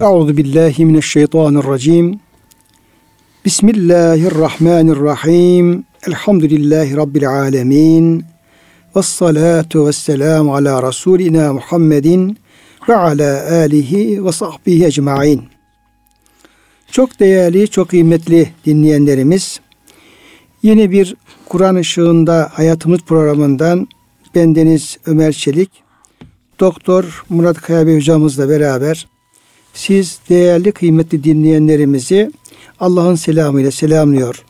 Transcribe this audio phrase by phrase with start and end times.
[0.00, 2.20] Euzu billahi mineşşeytanirracim.
[3.44, 5.84] Bismillahirrahmanirrahim.
[6.06, 8.24] Elhamdülillahi rabbil alamin.
[8.96, 12.38] Ves salatu vesselam ala rasulina Muhammedin
[12.88, 15.42] ve ala alihi ve sahbihi ecmaîn.
[16.90, 19.60] Çok değerli, çok kıymetli dinleyenlerimiz,
[20.62, 21.16] yeni bir
[21.48, 23.88] Kur'an ışığında hayatımız programından
[24.34, 25.70] bendeniz Ömer Çelik,
[26.60, 29.11] Doktor Murat Kaya Bey hocamızla beraber
[29.74, 32.30] siz değerli kıymetli dinleyenlerimizi
[32.80, 34.44] Allah'ın selamıyla selamlıyor.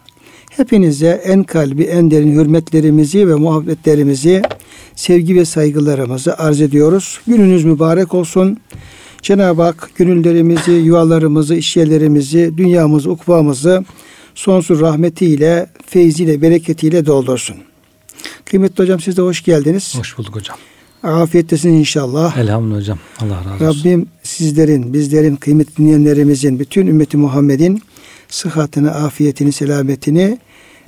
[0.51, 4.43] Hepinize en kalbi, en derin hürmetlerimizi ve muhabbetlerimizi,
[4.95, 7.21] sevgi ve saygılarımızı arz ediyoruz.
[7.27, 8.59] Gününüz mübarek olsun.
[9.23, 13.85] Cenab-ı Hak gönüllerimizi, yuvalarımızı, işyerlerimizi, dünyamızı, ukvamızı
[14.35, 17.57] sonsuz rahmetiyle, feyziyle, bereketiyle doldursun.
[18.45, 19.95] Kıymetli hocam siz de hoş geldiniz.
[19.99, 20.57] Hoş bulduk hocam.
[21.03, 22.37] Afiyettesiniz inşallah.
[22.37, 22.99] Elhamdülillah hocam.
[23.21, 23.81] Allah razı olsun.
[23.81, 27.83] Rabbim sizlerin, bizlerin, kıymetli dinleyenlerimizin, bütün ümmeti Muhammed'in
[28.29, 30.39] sıhhatini, afiyetini, selametini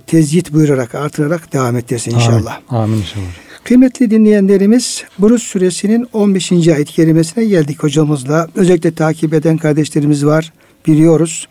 [0.06, 2.60] tezyit buyurarak, artırarak devam ettirsin inşallah.
[2.68, 3.24] Amin, Amin inşallah.
[3.64, 6.52] Kıymetli dinleyenlerimiz Buruz suresinin 15.
[6.52, 8.48] ayet kerimesine geldik hocamızla.
[8.54, 10.52] Özellikle takip eden kardeşlerimiz var
[10.86, 11.48] biliyoruz.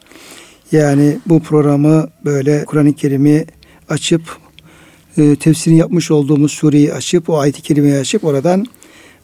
[0.71, 3.45] Yani bu programı böyle Kur'an-ı Kerim'i
[3.89, 4.21] açıp
[5.17, 8.65] e, tefsirini yapmış olduğumuz sureyi açıp o ayet-i kerimeyi açıp oradan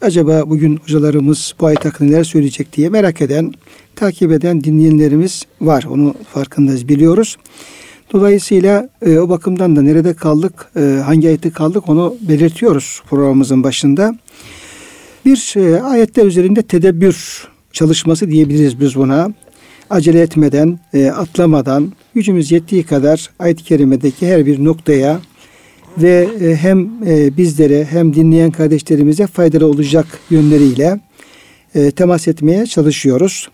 [0.01, 3.53] acaba bugün hocalarımız bu ayet hakkında neler söyleyecek diye merak eden,
[3.95, 5.83] takip eden dinleyenlerimiz var.
[5.83, 7.37] Onu farkındayız, biliyoruz.
[8.13, 14.15] Dolayısıyla e, o bakımdan da nerede kaldık, e, hangi ayette kaldık onu belirtiyoruz programımızın başında.
[15.25, 19.33] Bir e, ayetler üzerinde tedebbür çalışması diyebiliriz biz buna.
[19.89, 25.19] Acele etmeden, e, atlamadan, gücümüz yettiği kadar ayet-i kerimedeki her bir noktaya
[25.97, 30.99] ve e, hem e, bizlere hem dinleyen kardeşlerimize faydalı olacak yönleriyle
[31.75, 33.49] e, temas etmeye çalışıyoruz.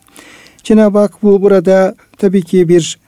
[0.64, 3.00] Cenab-ı Hak bu burada tabii ki bir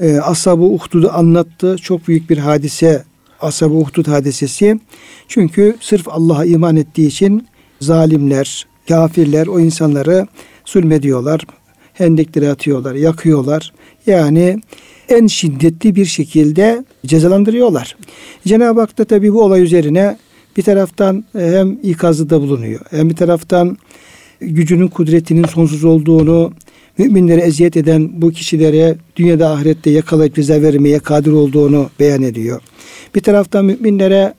[0.00, 1.76] e, Ashab-ı Uhdud'u anlattı.
[1.82, 3.04] Çok büyük bir hadise
[3.40, 4.80] Ashab-ı Uhdud hadisesi.
[5.28, 7.46] Çünkü sırf Allah'a iman ettiği için
[7.80, 10.26] zalimler, kafirler o insanları
[10.64, 11.40] zulmediyorlar.
[11.92, 13.72] Hendekleri atıyorlar, yakıyorlar.
[14.06, 14.60] Yani
[15.08, 17.96] en şiddetli bir şekilde cezalandırıyorlar.
[18.46, 20.16] Cenab-ı Hak da tabi bu olay üzerine
[20.56, 22.80] bir taraftan hem ikazda bulunuyor.
[22.90, 23.78] Hem bir taraftan
[24.40, 26.52] gücünün kudretinin sonsuz olduğunu,
[26.98, 32.60] müminlere eziyet eden bu kişilere dünyada ahirette yakalayıp ceza vermeye kadir olduğunu beyan ediyor.
[33.14, 34.34] Bir taraftan müminlere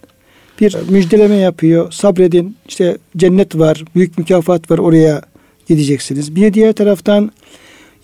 [0.61, 1.91] bir müjdeleme yapıyor.
[1.91, 5.21] Sabredin işte cennet var, büyük mükafat var oraya
[5.67, 6.35] gideceksiniz.
[6.35, 7.31] Bir diğer taraftan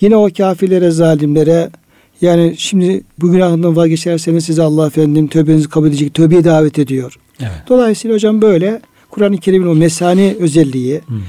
[0.02, 1.70] yine o kafirlere, zalimlere
[2.22, 7.16] yani şimdi bu günahından vazgeçerseniz size Allah efendim tövbenizi kabul edecek, tövbeye davet ediyor.
[7.40, 7.64] Evet.
[7.70, 11.20] Dolayısıyla hocam böyle Kur'an-ı Kerim'in o mesani özelliği hı hı.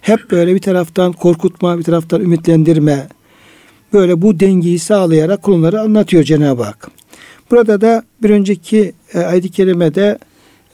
[0.00, 3.08] hep böyle bir taraftan korkutma, bir taraftan ümitlendirme
[3.92, 6.90] böyle bu dengeyi sağlayarak kulları anlatıyor Cenab-ı Hak.
[7.50, 10.18] Burada da bir önceki e, ayet-i kerimede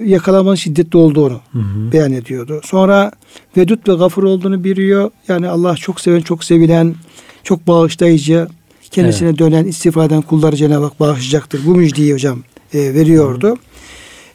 [0.05, 1.93] yakalamanın şiddetli olduğunu hı hı.
[1.93, 2.61] beyan ediyordu.
[2.65, 3.13] Sonra
[3.57, 5.11] vedut ve gafur olduğunu biliyor.
[5.29, 6.95] Yani Allah çok seven, çok sevilen,
[7.43, 8.49] çok bağışlayıcı,
[8.91, 9.39] kendisine evet.
[9.39, 11.67] dönen, istifaden kulları Cenab-ı Hak bağışlayacaktır.
[11.67, 12.43] Bu müjdeyi hocam
[12.75, 13.51] e, veriyordu.
[13.51, 13.57] Hı.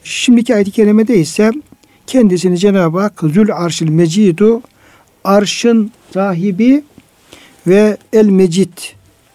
[0.03, 1.51] Şimdiki ayet-i kerimede ise
[2.07, 4.61] kendisini Cenab-ı Hak Zül Arşil Mecidu
[5.23, 6.83] arşın sahibi
[7.67, 8.73] ve El Mecid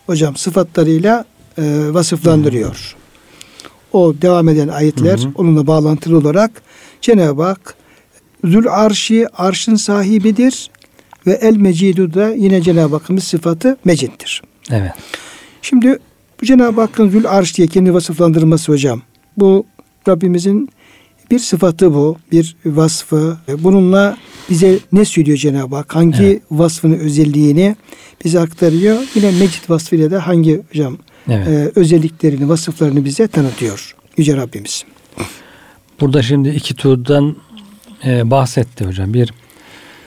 [0.06, 1.24] hocam sıfatlarıyla
[1.58, 2.96] e, vasıflandırıyor.
[3.92, 3.98] Hı.
[3.98, 5.32] O devam eden ayetler hı hı.
[5.34, 6.62] onunla bağlantılı olarak
[7.00, 7.74] Cenab-ı Hak
[8.44, 10.70] Zül Arşi arşın sahibidir
[11.26, 14.42] ve El Mecidu da yine Cenab-ı Hakk'ın sıfatı Mecid'dir.
[14.70, 14.92] Evet.
[15.62, 15.98] Şimdi
[16.40, 19.02] bu Cenab-ı Hakk'ın Zül Arş diye kendi vasıflandırması hocam.
[19.36, 19.66] Bu
[20.08, 20.68] Rabbimizin
[21.30, 23.38] bir sıfatı bu, bir vasfı.
[23.58, 24.16] Bununla
[24.50, 25.94] bize ne söylüyor Cenab-ı Hak?
[25.94, 26.42] Hangi evet.
[26.50, 27.76] vasfını, özelliğini
[28.24, 28.98] bize aktarıyor?
[29.14, 31.48] Yine Mecid vasfıyla da hangi hocam evet.
[31.48, 34.84] e, özelliklerini, vasıflarını bize tanıtıyor Yüce Rabbimiz.
[36.00, 37.36] Burada şimdi iki türden
[38.04, 39.14] e, bahsetti hocam.
[39.14, 39.34] Bir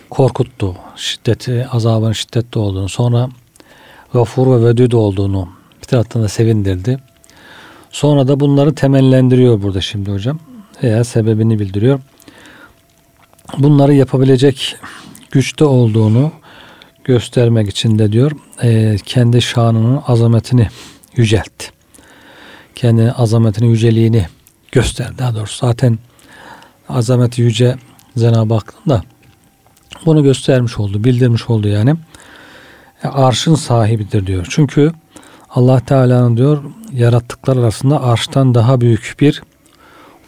[0.09, 2.89] korkuttu, şiddeti, azabın şiddetli olduğunu.
[2.89, 3.29] Sonra
[4.13, 5.49] gafur ve vedud olduğunu
[5.81, 6.99] bir taraftan da sevindirdi.
[7.91, 10.39] Sonra da bunları temellendiriyor burada şimdi hocam.
[10.83, 11.99] Veya sebebini bildiriyor.
[13.57, 14.75] Bunları yapabilecek
[15.31, 16.31] güçte olduğunu
[17.03, 18.31] göstermek için de diyor
[18.63, 20.67] e, kendi şanının azametini
[21.15, 21.67] yüceltti.
[22.75, 24.25] Kendi azametini, yüceliğini
[24.71, 25.17] göster.
[25.17, 25.99] Daha doğrusu zaten
[26.89, 27.75] azameti yüce
[28.17, 29.03] Cenab-ı Hakk'ın da
[30.05, 31.95] bunu göstermiş oldu, bildirmiş oldu yani.
[33.03, 34.47] E, arşın sahibidir diyor.
[34.49, 34.91] Çünkü
[35.49, 36.63] Allah Teala'nın diyor
[36.93, 39.43] yarattıklar arasında arştan daha büyük bir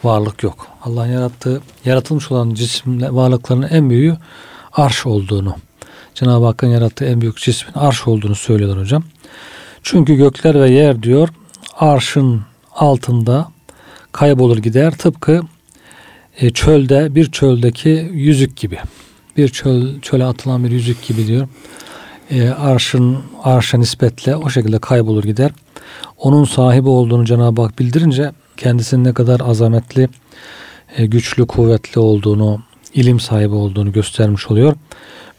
[0.04, 0.66] varlık yok.
[0.82, 4.16] Allah'ın yarattığı, yaratılmış olan cisimle varlıkların en büyüğü
[4.72, 5.56] arş olduğunu
[6.14, 9.02] Cenab-ı Hakk'ın yarattığı en büyük cismin arş olduğunu söylüyorlar hocam.
[9.82, 11.28] Çünkü gökler ve yer diyor
[11.78, 12.42] arşın
[12.74, 13.48] altında
[14.12, 15.42] kaybolur gider tıpkı
[16.36, 18.78] e, çölde bir çöldeki yüzük gibi.
[19.36, 21.48] Bir çöl çöle atılan bir yüzük gibi diyor.
[22.30, 25.50] E, arşın arşa nispetle o şekilde kaybolur gider.
[26.18, 30.08] Onun sahibi olduğunu Cenab-ı Hak bildirince kendisinin ne kadar azametli,
[30.96, 32.62] e, güçlü, kuvvetli olduğunu,
[32.94, 34.76] ilim sahibi olduğunu göstermiş oluyor.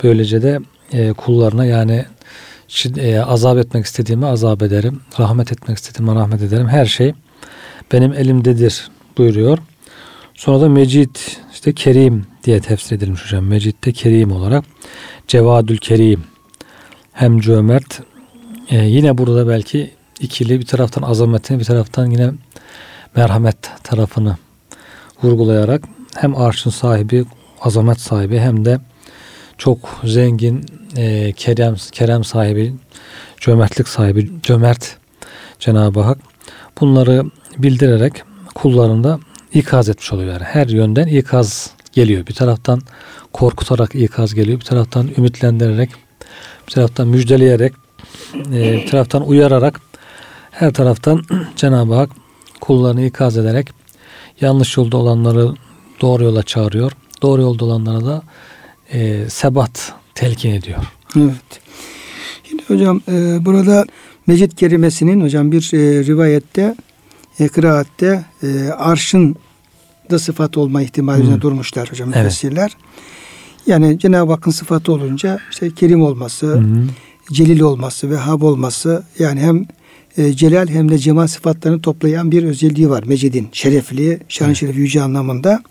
[0.04, 0.60] Böylece de
[0.92, 2.06] e, kullarına yani
[2.98, 6.68] e, azap etmek istediğimi azap ederim, rahmet etmek istediğimi rahmet ederim.
[6.68, 7.14] Her şey
[7.92, 9.58] benim elimdedir buyuruyor.
[10.34, 11.16] Sonra da Mecid
[11.54, 13.46] işte Kerim diye tefsir edilmiş hocam.
[13.46, 14.66] Mecid de Kerim olarak
[15.28, 16.24] Cevadül Kerim
[17.16, 18.02] hem cömert
[18.70, 22.32] e, yine burada belki ikili bir taraftan azametini bir taraftan yine
[23.16, 24.38] merhamet tarafını
[25.24, 25.84] vurgulayarak
[26.16, 27.26] hem arşın sahibi
[27.62, 28.80] azamet sahibi hem de
[29.58, 30.66] çok zengin
[30.98, 32.74] e, kerem kerem sahibi
[33.38, 34.98] cömertlik sahibi cömert
[35.60, 36.18] Cenab-ı Hak
[36.82, 37.24] bunları
[37.58, 38.24] bildirerek
[38.56, 39.20] kullarında
[39.54, 40.34] ikaz etmiş oluyor.
[40.34, 42.28] Yani her yönden ikaz geliyor.
[42.28, 42.82] Bir taraftan
[43.34, 44.60] korkutarak ikaz geliyor.
[44.60, 45.90] Bir taraftan ümitlendirerek,
[46.68, 47.74] bir taraftan müjdeleyerek,
[48.36, 49.82] e, bir taraftan uyararak,
[50.52, 51.24] her taraftan
[51.56, 52.10] Cenab-ı Hak
[52.62, 53.70] kullarını ikaz ederek
[54.42, 55.54] yanlış yolda olanları
[56.02, 56.92] doğru yola çağırıyor.
[57.22, 58.24] Doğru yolda olanlara da
[58.94, 60.80] e, sebat telkin ediyor.
[61.18, 61.62] Evet.
[62.44, 63.86] Şimdi hocam e, burada
[64.28, 66.76] Mecid kerimesinin hocam bir e, rivayette
[67.40, 69.36] e, kıraatte e, arşın
[70.10, 72.72] da sıfat olma ihtimali üzerine durmuşlar hocam evet.
[73.68, 76.84] Yani Cenab-ı Hakk'ın sıfatı olunca işte kerim olması, hı hı.
[77.32, 79.66] celil olması, vehhab olması yani hem
[80.18, 83.48] e, celal hem de cemal sıfatlarını toplayan bir özelliği var Mecid'in.
[83.52, 84.58] Şerefli, şan evet.
[84.58, 85.64] şerefi yüce anlamında.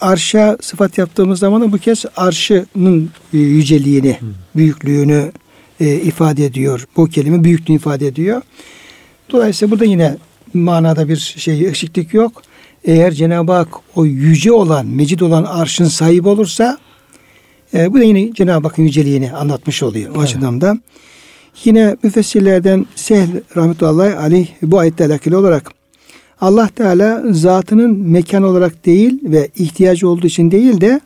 [0.00, 4.26] Arşa sıfat yaptığımız zaman da bu kez arşının e, yüceliğini, hı.
[4.56, 5.32] büyüklüğünü
[5.80, 6.86] e, ifade ediyor.
[6.96, 8.42] Bu kelime büyüklüğünü ifade ediyor.
[9.30, 10.16] Dolayısıyla burada yine
[10.54, 12.42] manada bir şey eksiklik yok.
[12.84, 16.78] Eğer Cenab-ı Hak o yüce olan, mecid olan arşın sahibi olursa
[17.74, 20.10] e, bu da yine Cenab-ı Hakk'ın yüceliğini anlatmış oluyor.
[20.10, 20.22] O evet.
[20.22, 20.78] açıdan da.
[21.64, 25.70] Yine müfessirlerden Sehl rahmetullahi aleyh bu ayetle alakalı olarak
[26.40, 31.00] Allah Teala zatının mekan olarak değil ve ihtiyacı olduğu için değil de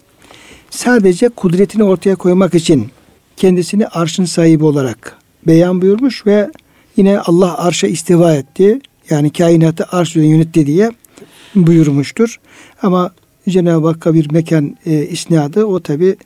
[0.70, 2.88] sadece kudretini ortaya koymak için
[3.36, 6.50] kendisini arşın sahibi olarak beyan buyurmuş ve
[6.96, 8.80] yine Allah arşa istiva etti.
[9.10, 10.90] Yani kainatı arş yönetti diye
[11.54, 12.40] buyurmuştur.
[12.82, 13.12] Ama
[13.48, 16.16] Cenab-ı Hakk'a bir mekan e, isnadı o tabi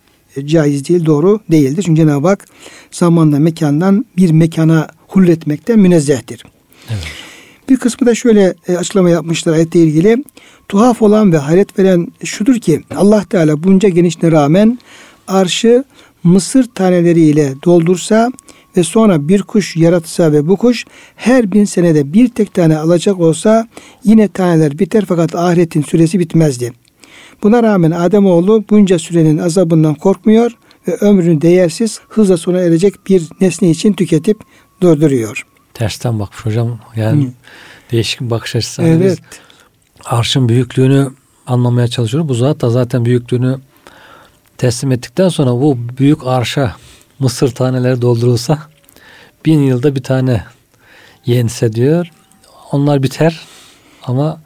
[0.47, 1.83] caiz değil, doğru değildir.
[1.83, 2.47] Çünkü Cenab-ı Hak
[2.91, 6.45] zamanla mekandan bir mekana hulletmekten münezzehtir.
[6.91, 7.03] Evet.
[7.69, 10.25] Bir kısmı da şöyle e, açıklama yapmışlar ayetle ilgili.
[10.69, 14.79] Tuhaf olan ve hayret veren şudur ki Allah Teala bunca genişliğine rağmen
[15.29, 15.85] arşı
[16.25, 18.33] mısır taneleriyle doldursa
[18.77, 20.85] ve sonra bir kuş yaratsa ve bu kuş
[21.17, 23.69] her bin senede bir tek tane alacak olsa
[24.05, 26.73] yine taneler biter fakat ahiretin süresi bitmezdi.
[27.43, 30.53] Buna rağmen Ademoğlu bunca sürenin azabından korkmuyor
[30.89, 34.41] ve ömrünü değersiz hızla sona erecek bir nesne için tüketip
[34.81, 35.47] durduruyor.
[35.75, 36.81] Tersten bakmış hocam.
[36.97, 37.31] Yani Hı.
[37.93, 38.83] değişik bir bakış açısı.
[38.83, 39.19] Hani evet.
[39.21, 39.39] Biz
[40.05, 41.11] arşın büyüklüğünü
[41.47, 42.29] anlamaya çalışıyoruz.
[42.29, 43.59] Bu zat da zaten büyüklüğünü
[44.59, 46.77] teslim ettikten sonra bu büyük arşa
[47.19, 48.59] mısır taneleri doldurulsa
[49.45, 50.45] bin yılda bir tane
[51.27, 52.11] yense diyor.
[52.73, 53.41] Onlar biter
[54.03, 54.41] ama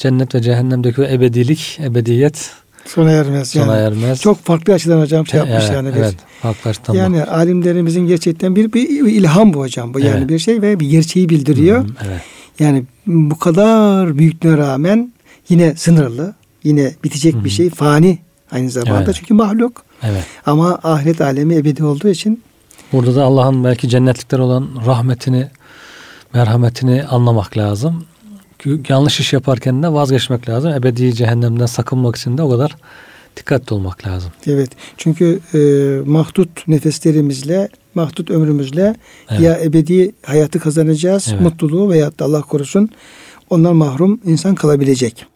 [0.00, 2.50] cennet ve cehennemdeki o ebedilik, ebediyet
[2.86, 3.50] sona ermez.
[3.50, 3.86] Sona yani.
[3.86, 4.20] ermez.
[4.20, 5.94] Çok farklı açıdan hocam şey yapmış evet, yani.
[5.94, 7.28] Bir, evet, farklı açıdan Yani bak.
[7.28, 9.94] alimlerimizin gerçekten bir, bir ilham bu hocam.
[9.94, 10.14] Bu evet.
[10.14, 11.84] yani bir şey ve bir gerçeği bildiriyor.
[11.84, 12.20] Hmm, evet.
[12.58, 15.12] Yani bu kadar büyüklüğüne rağmen
[15.48, 17.44] yine sınırlı, yine bitecek hmm.
[17.44, 18.18] bir şey, fani
[18.52, 19.02] aynı zamanda.
[19.04, 19.14] Evet.
[19.14, 19.84] Çünkü mahluk.
[20.02, 20.24] Evet.
[20.46, 22.42] Ama ahiret alemi ebedi olduğu için
[22.92, 25.48] Burada da Allah'ın belki cennetlikler olan rahmetini,
[26.34, 28.04] merhametini anlamak lazım.
[28.88, 30.72] Yanlış iş yaparken de vazgeçmek lazım.
[30.72, 32.76] Ebedi cehennemden sakınmak için de o kadar
[33.36, 34.32] dikkatli olmak lazım.
[34.46, 34.70] Evet.
[34.96, 35.58] Çünkü e,
[36.10, 38.94] mahdut nefeslerimizle, mahdut ömrümüzle
[39.30, 39.40] evet.
[39.40, 41.40] ya ebedi hayatı kazanacağız, evet.
[41.40, 42.90] mutluluğu veyahut da Allah korusun
[43.50, 45.26] ondan mahrum insan kalabilecek.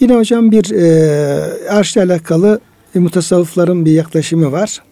[0.00, 2.60] Yine hocam bir e, arşla alakalı
[2.94, 4.82] e, mutasavvıfların bir yaklaşımı var.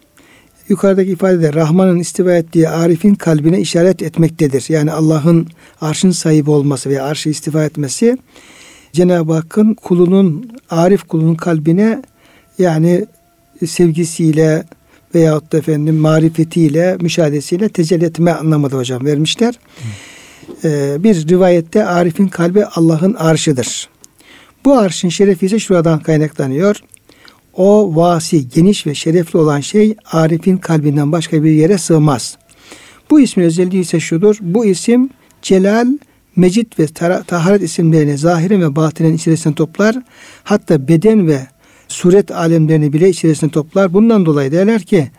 [0.69, 4.65] Yukarıdaki ifadede Rahman'ın istiva ettiği Arif'in kalbine işaret etmektedir.
[4.69, 5.49] Yani Allah'ın
[5.81, 8.19] arşın sahibi olması veya arşı istiva etmesi
[8.93, 12.03] Cenab-ı Hakk'ın kulunun, Arif kulunun kalbine
[12.59, 13.07] yani
[13.67, 14.65] sevgisiyle
[15.15, 19.59] veyahut da efendim marifetiyle, müşahedesiyle tecelli etme anlamında hocam vermişler.
[20.65, 23.89] Ee, bir rivayette Arif'in kalbi Allah'ın arşıdır.
[24.65, 26.81] Bu arşın şerefi ise şuradan kaynaklanıyor.
[27.57, 32.37] O vasi, geniş ve şerefli olan şey Arif'in kalbinden başka bir yere sığmaz.
[33.11, 34.37] Bu ismin özelliği ise şudur.
[34.41, 35.11] Bu isim
[35.43, 35.87] Celal,
[36.37, 36.87] Mecid ve
[37.27, 39.97] Taharet isimlerini zahiren ve batinen içerisine toplar.
[40.45, 41.47] Hatta beden ve
[41.89, 43.93] suret alemlerini bile içerisine toplar.
[43.93, 45.11] Bundan dolayı derler ki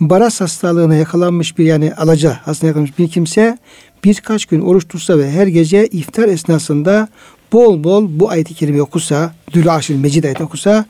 [0.00, 3.58] baras hastalığına yakalanmış bir yani alaca hastalığına yakalanmış bir kimse
[4.04, 7.08] birkaç gün oruç tutsa ve her gece iftar esnasında
[7.52, 10.84] bol bol bu ayet-i kerime okusa, Dül Aşil Mecid ayeti okusa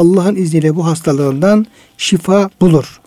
[0.00, 1.66] Allah'ın izniyle bu hastalığından
[1.98, 3.00] şifa bulur.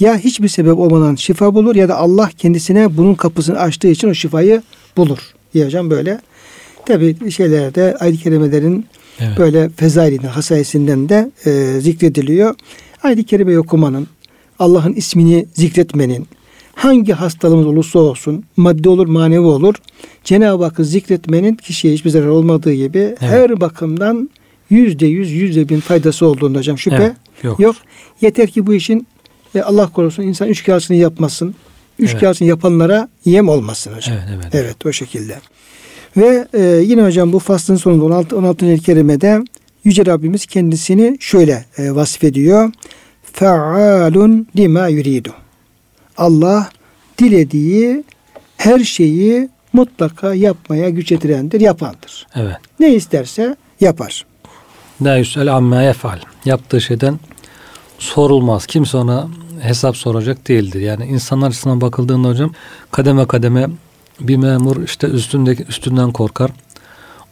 [0.00, 4.14] Ya hiçbir sebep olmadan şifa bulur ya da Allah kendisine bunun kapısını açtığı için o
[4.14, 4.62] şifayı
[4.96, 5.18] bulur.
[5.54, 6.20] Diyeceğim böyle.
[6.86, 8.86] Tabi şeylerde ayet-i kerimelerin
[9.20, 9.38] evet.
[9.38, 12.54] böyle fezailinden, hasayesinden de e, zikrediliyor.
[13.02, 14.06] Ayet-i kerime okumanın,
[14.58, 16.26] Allah'ın ismini zikretmenin,
[16.74, 19.74] hangi hastalığımız olursa olsun, maddi olur, manevi olur,
[20.24, 23.20] Cenab-ı Hakk'ı zikretmenin kişiye hiçbir zarar olmadığı gibi evet.
[23.20, 24.30] her bakımdan
[24.72, 27.60] yüzde yüz, yüzde bin faydası olduğunda hocam şüphe evet, yok.
[27.60, 27.76] yok.
[28.20, 29.06] Yeter ki bu işin
[29.54, 31.54] e, Allah korusun insan üç kâsını yapmasın.
[31.98, 32.40] Üç evet.
[32.40, 34.16] yapanlara yem olmasın hocam.
[34.16, 34.54] Evet, evet.
[34.54, 35.40] evet o şekilde.
[36.16, 38.36] Ve e, yine hocam bu faslın sonunda 16.
[38.36, 38.66] 16.
[38.66, 39.42] el kerimede
[39.84, 42.72] Yüce Rabbimiz kendisini şöyle e, vasf ediyor.
[43.32, 45.34] Fealun lima yuridu.
[46.16, 46.70] Allah
[47.18, 48.04] dilediği
[48.56, 52.26] her şeyi mutlaka yapmaya güç yetirendir, yapandır.
[52.34, 52.56] Evet.
[52.80, 54.26] Ne isterse yapar.
[55.02, 56.18] La yüsel amma yefal.
[56.44, 57.20] Yaptığı şeyden
[57.98, 58.66] sorulmaz.
[58.66, 59.28] Kimse ona
[59.60, 60.80] hesap soracak değildir.
[60.80, 62.52] Yani insanlar açısından bakıldığında hocam
[62.90, 63.68] kademe kademe
[64.20, 66.50] bir memur işte üstündeki üstünden korkar.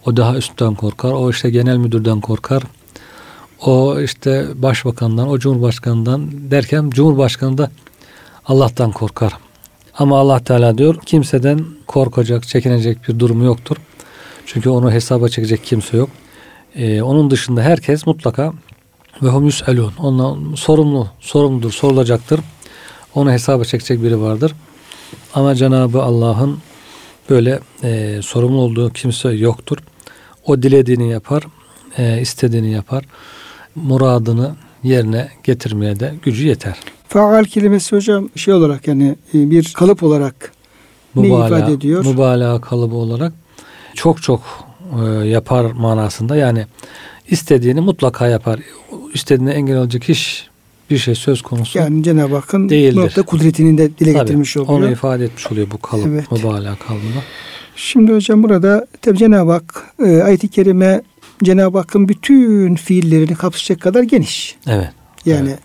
[0.06, 1.12] O daha üstten korkar.
[1.12, 2.62] O işte genel müdürden korkar.
[3.60, 7.70] O işte başbakandan, o cumhurbaşkanından derken cumhurbaşkanı da
[8.46, 9.32] Allah'tan korkar.
[9.98, 13.76] Ama Allah Teala diyor kimseden korkacak, çekinecek bir durumu yoktur.
[14.46, 16.10] Çünkü onu hesaba çekecek kimse yok.
[16.76, 18.52] Ee, onun dışında herkes mutlaka
[19.22, 19.92] ve hum yüselun.
[19.98, 22.40] Ondan sorumlu, sorumludur, sorulacaktır.
[23.14, 24.54] Onu hesaba çekecek biri vardır.
[25.34, 26.58] Ama Cenabı Allah'ın
[27.30, 29.78] böyle e, sorumlu olduğu kimse yoktur.
[30.46, 31.42] O dilediğini yapar,
[31.98, 33.04] e, istediğini yapar.
[33.74, 36.76] Muradını yerine getirmeye de gücü yeter.
[37.08, 40.52] Faal kelimesi hocam şey olarak yani e, bir kalıp olarak
[41.14, 42.04] mübalağa, ne ifade ediyor?
[42.06, 43.32] Mübalağa kalıbı olarak
[43.94, 44.42] çok çok
[44.99, 46.66] e, yapar manasında yani
[47.28, 48.61] istediğini mutlaka yapar.
[49.14, 50.50] İstediğine engel olacak hiç
[50.90, 53.14] bir şey söz konusu Yani Cenab-ı Hakk'ın değildir.
[53.16, 54.78] bu kudretini de dile tabii, getirmiş oluyor.
[54.78, 56.32] Onu ifade etmiş oluyor bu kalıp, evet.
[56.32, 57.23] mübalağa kalıbında.
[57.76, 61.02] Şimdi hocam burada tabi Cenab-ı Hak e, ayet-i kerime
[61.42, 64.56] Cenab-ı Hakk'ın bütün fiillerini kapsayacak kadar geniş.
[64.66, 64.90] Evet.
[65.26, 65.59] Yani evet.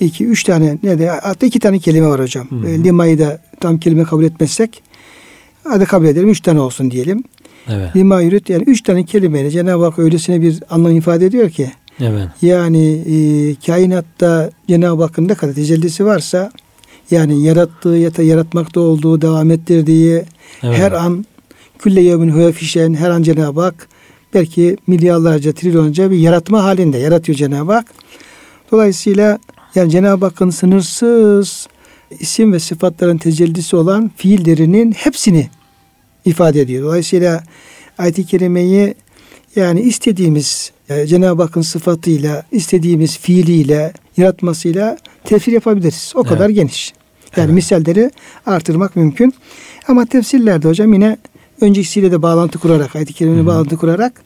[0.00, 2.50] iki, üç tane ne de hatta iki tane kelime var hocam.
[2.50, 4.82] Hı E, limayı da tam kelime kabul etmezsek
[5.64, 7.24] hadi kabul edelim üç tane olsun diyelim.
[7.68, 7.96] Evet.
[7.96, 11.70] Lima yürüt yani üç tane kelimeyle Cenab-ı Hak öylesine bir anlam ifade ediyor ki
[12.00, 12.28] Evet.
[12.42, 13.16] Yani e,
[13.66, 16.50] kainatta Cenab-ı Hakk'ın ne kadar tecellisi varsa
[17.10, 20.24] yani yarattığı ya da yaratmakta olduğu, devam ettirdiği
[20.62, 20.78] evet.
[20.78, 21.26] her an
[21.78, 23.88] külle yevmin huve fişen her an Cenab-ı Hak
[24.34, 27.86] belki milyarlarca, trilyonca bir yaratma halinde yaratıyor Cenab-ı Hak.
[28.72, 29.38] Dolayısıyla
[29.74, 31.66] yani Cenab-ı Hakk'ın sınırsız
[32.20, 35.48] isim ve sıfatların tecellisi olan fiillerinin hepsini
[36.26, 36.84] ifade ediyor.
[36.84, 37.42] Dolayısıyla
[37.98, 38.94] ayet-i kerimeyi
[39.56, 46.12] yani istediğimiz yani Cenab-ı Hakk'ın sıfatıyla, istediğimiz fiiliyle, yaratmasıyla tefsir yapabiliriz.
[46.14, 46.28] O evet.
[46.28, 46.92] kadar geniş.
[47.36, 47.54] Yani evet.
[47.54, 48.10] misalleri
[48.46, 49.34] artırmak mümkün.
[49.88, 51.16] Ama tefsirlerde hocam yine
[51.60, 54.22] öncesiyle de bağlantı kurarak, ayet-i kerimine bağlantı kurarak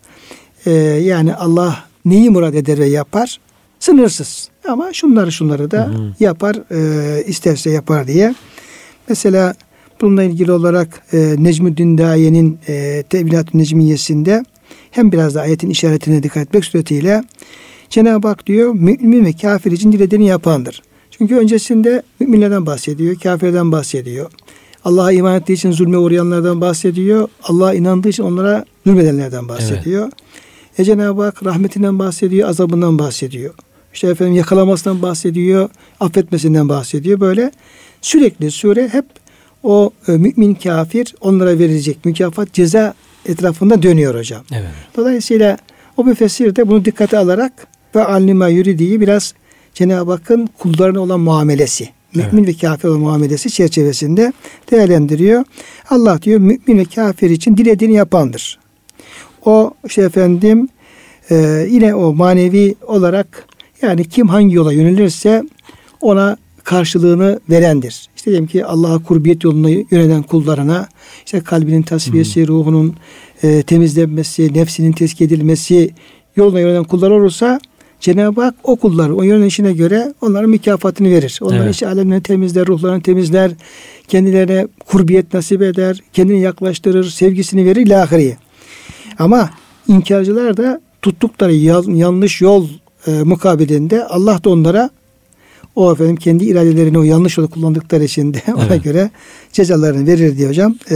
[0.66, 0.70] e,
[1.02, 3.40] yani Allah neyi murad eder ve yapar?
[3.80, 4.48] Sınırsız.
[4.68, 6.14] Ama şunları şunları da Hı-hı.
[6.20, 8.34] yapar, e, isterse yapar diye.
[9.08, 9.54] Mesela
[10.00, 14.44] bununla ilgili olarak e, Necmuddin Daye'nin e, Tevilat-ı Necmiyesinde
[14.90, 17.22] hem biraz da ayetin işaretine dikkat etmek suretiyle
[17.90, 20.82] Cenab-ı Hak diyor mümin ve kafir için dilediğini yapandır.
[21.10, 24.30] Çünkü öncesinde müminlerden bahsediyor, kafirden bahsediyor.
[24.84, 27.28] Allah'a iman ettiği için zulme uğrayanlardan bahsediyor.
[27.42, 30.02] Allah'a inandığı için onlara zulmedenlerden bahsediyor.
[30.02, 30.80] Evet.
[30.80, 33.54] E Cenab-ı Hak rahmetinden bahsediyor, azabından bahsediyor.
[33.94, 35.68] İşte efendim yakalamasından bahsediyor,
[36.00, 37.20] affetmesinden bahsediyor.
[37.20, 37.52] Böyle
[38.00, 39.04] sürekli sure hep
[39.62, 42.94] o e, mümin kafir onlara verilecek mükafat ceza
[43.26, 44.42] etrafında dönüyor hocam.
[44.52, 44.68] Evet.
[44.96, 45.58] Dolayısıyla
[45.96, 49.34] o müfessir de bunu dikkate alarak ve alnima yürüdüğü biraz
[49.74, 52.62] Cenab-ı Hakk'ın kullarına olan muamelesi, mümin evet.
[52.62, 54.32] ve kafir olan muamelesi çerçevesinde
[54.70, 55.44] değerlendiriyor.
[55.90, 58.58] Allah diyor mümin ve kafir için dilediğini yapandır.
[59.44, 60.68] O işte efendim
[61.30, 63.46] e, yine o manevi olarak
[63.82, 65.42] yani kim hangi yola yönelirse
[66.00, 66.36] ona
[66.70, 68.08] karşılığını verendir.
[68.16, 70.88] İşte diyelim ki Allah'a kurbiyet yoluna yönelen kullarına
[71.26, 72.48] işte kalbinin tasfiyesi, hmm.
[72.48, 72.96] ruhunun
[73.42, 75.90] e, temizlenmesi, nefsinin tezkiye edilmesi
[76.36, 77.60] yoluna yönelen kullar olursa
[78.00, 81.38] Cenab-ı Hak o kulları o yönelişine göre onların mükafatını verir.
[81.42, 81.74] Onların Evet.
[81.74, 83.50] iç alemlerini temizler, ruhlarını temizler,
[84.08, 88.36] kendilerine kurbiyet nasip eder, kendini yaklaştırır, sevgisini verir ilahiriye.
[89.18, 89.50] Ama
[89.88, 92.68] inkarcılar da tuttukları yan- yanlış yol
[93.06, 94.90] e, mukabilinde Allah da onlara
[95.80, 98.84] o efendim kendi iradelerini o yanlış yolu kullandıkları için de ona Evet.
[98.84, 99.10] göre
[99.52, 100.76] cezalarını verir diye hocam.
[100.90, 100.94] E,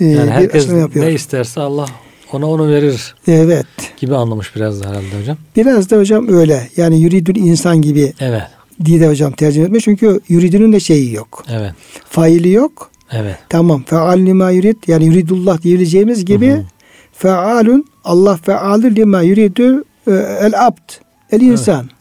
[0.00, 1.06] e, Yani herkes yapıyor.
[1.06, 1.86] ne isterse Allah
[2.32, 3.66] ona onu verir Evet.
[3.96, 5.36] gibi anlamış biraz da herhalde hocam.
[5.56, 6.68] Biraz da hocam öyle.
[6.76, 8.42] Yani yuridül insan gibi Evet.
[8.84, 9.84] diye de hocam tercüme etmiş.
[9.84, 11.44] Çünkü yuridünün de şeyi yok.
[11.50, 11.72] Evet.
[12.10, 12.90] Faili yok.
[13.12, 13.36] Evet.
[13.48, 13.82] Tamam.
[13.86, 14.76] Feal lima yurid.
[14.86, 16.64] Yani yuridullah diyebileceğimiz gibi Hı hı.
[17.12, 20.90] fealun Allah fealü lima yuridu e, el abd.
[21.32, 21.80] El insan.
[21.84, 21.93] Evet.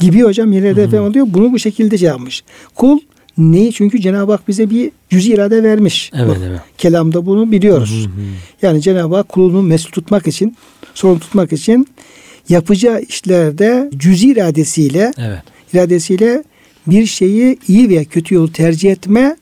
[0.00, 0.80] Gibi hocam hı.
[0.80, 1.26] efendim oluyor.
[1.28, 2.44] Bunu bu şekilde şey yapmış.
[2.74, 2.98] Kul
[3.38, 3.72] neyi?
[3.72, 6.10] Çünkü Cenab-ı Hak bize bir cüz irade vermiş.
[6.14, 6.60] Evet, Bak, evet.
[6.78, 8.04] Kelamda bunu biliyoruz.
[8.04, 8.24] Hı hı.
[8.62, 10.56] Yani Cenab-ı Hak kulunu mesul tutmak için,
[10.94, 11.88] sorumlu tutmak için
[12.48, 15.42] yapacağı işlerde cüz iradesiyle Evet.
[15.74, 16.44] iradesiyle
[16.86, 19.36] bir şeyi iyi veya kötü yolu tercih etme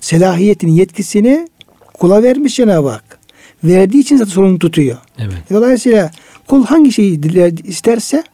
[0.00, 1.48] selahiyetini, yetkisini
[1.94, 3.20] kula vermiş Cenab-ı Hak.
[3.64, 4.98] Verdiği için zaten sorumlu tutuyor.
[5.18, 5.50] Evet.
[5.50, 6.10] Dolayısıyla
[6.46, 8.24] kul hangi şeyi diler, isterse,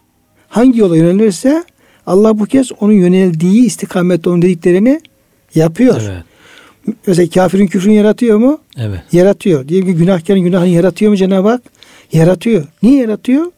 [0.49, 1.65] hangi yola yönelirse
[2.07, 5.01] Allah bu kez onun yöneldiği istikamette onun dediklerini
[5.55, 6.01] yapıyor.
[6.05, 6.23] Evet.
[7.07, 8.59] Mesela kafirin küfrünü yaratıyor mu?
[8.79, 9.01] Evet.
[9.13, 9.69] Yaratıyor.
[9.69, 11.63] Diyelim ki günahkarın günahını yaratıyor mu Cenab-ı Hak?
[12.13, 12.65] Yaratıyor.
[12.83, 13.53] Niye yaratıyor?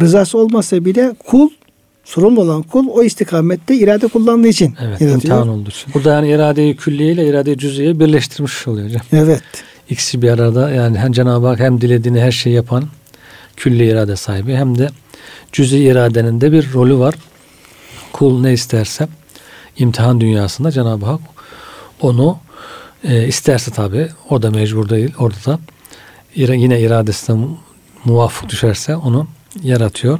[0.00, 1.48] Rızası olmasa bile kul,
[2.04, 4.80] sorumlu olan kul o istikamette irade kullandığı için Evet.
[5.00, 5.10] yaratıyor.
[5.14, 5.94] imtihan olduğu için.
[5.94, 9.02] Burada yani iradeyi külliye ile iradeyi cüz'iye birleştirmiş oluyor hocam.
[9.12, 9.42] Evet.
[9.90, 12.84] İkisi bir arada yani hem Cenab-ı Hak hem dilediğini her şeyi yapan
[13.56, 14.88] külli irade sahibi hem de
[15.52, 17.14] cüz'i iradenin de bir rolü var.
[18.12, 19.08] Kul ne isterse
[19.78, 21.20] imtihan dünyasında Cenab-ı Hak
[22.00, 22.38] onu
[23.04, 25.58] e, isterse tabi o da mecbur değil orada da
[26.36, 27.58] yine iradesine mu-
[28.04, 29.26] muvafık düşerse onu
[29.62, 30.18] yaratıyor.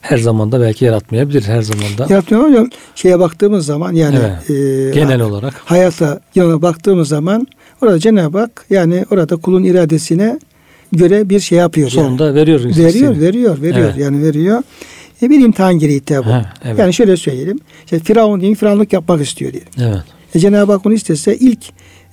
[0.00, 2.70] Her zaman da belki yaratmayabilir her zaman da Yaratıyor hocam.
[2.94, 4.50] Şeye baktığımız zaman yani Evet.
[4.50, 7.46] e, genel olarak hayata yana baktığımız zaman
[7.82, 10.38] orada Cenab-ı Hak yani orada kulun iradesine
[10.92, 11.92] göre bir şey yapıyor.
[11.92, 12.04] yani.
[12.04, 12.58] sonunda veriyor.
[12.58, 13.20] Veriyor, istediğini.
[13.20, 13.88] veriyor, veriyor.
[13.88, 13.98] Evet.
[13.98, 14.62] Yani veriyor.
[15.22, 16.30] E bir imtihan gereği tabi bu.
[16.30, 16.78] Ha, evet.
[16.78, 17.58] Yani şöyle söyleyelim.
[17.84, 19.62] İşte Firavun diyelim, Firavunluk yapmak istiyor diye.
[19.78, 20.02] Evet.
[20.34, 21.60] E Cenab-ı Hak onu istese ilk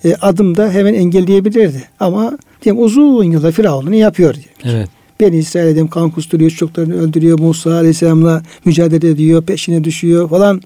[0.05, 1.83] e, adımda hemen engelleyebilirdi.
[1.99, 4.75] Ama diyelim uzun yılda Firavun'u yapıyor diye.
[4.75, 4.89] Evet.
[5.19, 7.39] Beni İsrail diyelim kan kusturuyor, çocuklarını öldürüyor.
[7.39, 10.62] Musa Aleyhisselam'la mücadele ediyor, peşine düşüyor falan.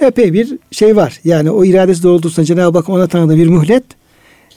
[0.00, 1.20] Epey bir şey var.
[1.24, 3.84] Yani o iradesi doğrultusunda Cenab-ı Hak ona tanıdığı bir mühlet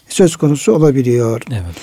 [0.09, 1.41] söz konusu olabiliyor.
[1.51, 1.75] Evet.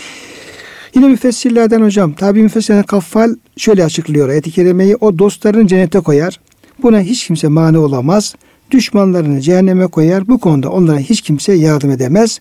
[0.95, 4.97] Yine müfessirlerden hocam, tabi müfessirlerden Kaffal şöyle açıklıyor ayet-i kerimeyi.
[4.97, 6.41] O dostlarını cennete koyar.
[6.83, 8.35] Buna hiç kimse mani olamaz.
[8.71, 10.29] Düşmanlarını cehenneme koyar.
[10.29, 12.39] Bu konuda onlara hiç kimse yardım edemez.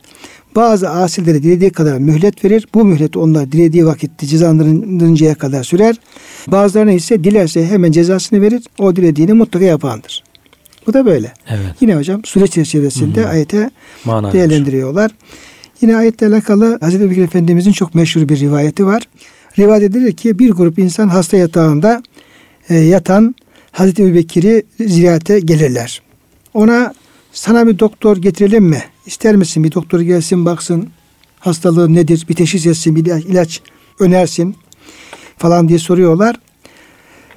[0.55, 2.67] Bazı asilleri dilediği kadar mühlet verir.
[2.73, 5.95] Bu mühlet onlar dilediği vakitte cezalandırıncaya kadar sürer.
[6.47, 8.63] Bazılarına ise dilerse hemen cezasını verir.
[8.79, 10.23] O dilediğini mutlaka yapandır.
[10.87, 11.33] Bu da böyle.
[11.49, 11.75] Evet.
[11.81, 13.29] Yine hocam süreç çerçevesinde Hı hı.
[13.29, 13.69] ayete
[14.05, 15.11] Mana değerlendiriyorlar.
[15.83, 19.03] Yine ayetle alakalı Hazreti Ebubekir Efendimizin çok meşhur bir rivayeti var.
[19.59, 22.03] Rivayet edilir ki bir grup insan hasta yatağında
[22.69, 23.35] e, yatan
[23.71, 26.01] Hazreti Ebubekir'i ziyarete gelirler.
[26.53, 26.93] Ona
[27.31, 28.83] sana bir doktor getirelim mi?
[29.05, 30.89] İster misin bir doktor gelsin baksın
[31.39, 32.25] hastalığı nedir?
[32.29, 33.61] Bir teşhis etsin, bir ilaç,
[33.99, 34.55] önersin
[35.37, 36.35] falan diye soruyorlar.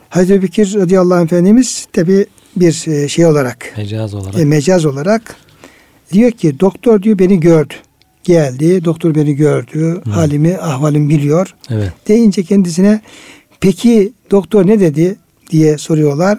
[0.09, 4.39] Hazreti Ebubekir radıyallahu anh Efendimiz tabi bir e, şey olarak Mecaz olarak.
[4.39, 5.37] e, mecaz olarak
[6.13, 7.75] diyor ki doktor diyor beni gördü.
[8.27, 10.01] Geldi doktor beni gördü.
[10.11, 11.55] Halimi ahvalimi biliyor.
[11.71, 11.93] Evet.
[12.09, 13.01] Deyince kendisine
[13.61, 15.17] peki doktor ne dedi
[15.51, 16.39] diye soruyorlar.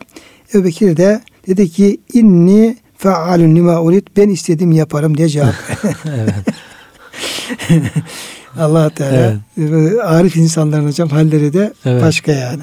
[0.54, 5.54] Ebu Bekir de dedi ki inni fealun lima urid ben istediğimi yaparım diye cevap.
[6.06, 6.34] evet.
[8.60, 12.02] Allah Teala e, arif insanların hocam halleri de Evet.
[12.02, 12.62] başka yani.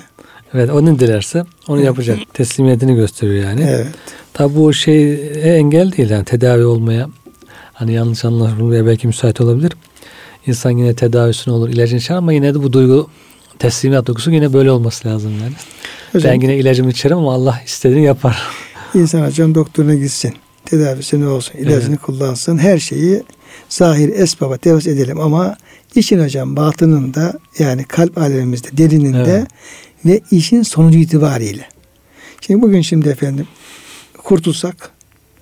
[0.55, 2.19] Evet onu dilerse onu yapacak.
[2.35, 3.67] Teslimiyetini gösteriyor yani.
[3.69, 3.87] Evet.
[4.33, 5.13] Tabi bu şey
[5.59, 7.09] engel değil yani tedavi olmaya
[7.75, 9.73] hani yanlış anlaşılmaya belki müsait olabilir.
[10.47, 13.11] İnsan yine tedavisine olur ilacını içer ama yine de bu duygu
[13.59, 15.53] teslimiyet duygusu yine böyle olması lazım yani.
[16.13, 18.43] Hocam, Ben yine ilacımı içerim ama Allah istediğini yapar.
[18.95, 20.35] İnsan hocam doktoruna gitsin.
[20.65, 22.59] Tedavisi ne olsun, ilacını kullansın.
[22.59, 23.23] Her şeyi
[23.69, 25.57] zahir esbaba tevaz edelim ama
[25.95, 29.47] işin hocam batınında yani kalp alemimizde, derininde Evet.
[30.07, 31.69] ve işin sonucu itibariyle.
[32.41, 33.47] Şimdi bugün şimdi efendim
[34.25, 34.91] kurtulsak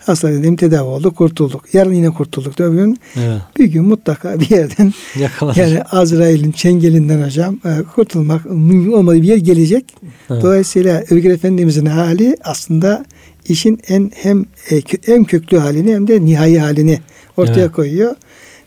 [0.07, 1.75] hastanedeyim tedavi olduk kurtulduk.
[1.75, 2.61] Yarın yine kurtulduk.
[2.61, 3.41] Öbür gün Evet.
[3.59, 5.57] bir gün mutlaka bir yerden Yakalanır.
[5.57, 9.85] yani Azrail'in çengelinden hocam e, kurtulmak mümkün olmadığı bir yer gelecek.
[10.31, 10.43] Evet.
[10.43, 13.05] Dolayısıyla Övgür Efendimizin hali aslında
[13.49, 16.99] işin en hem e, hem köklü halini hem de nihai halini
[17.37, 17.73] ortaya Evet.
[17.73, 18.15] koyuyor.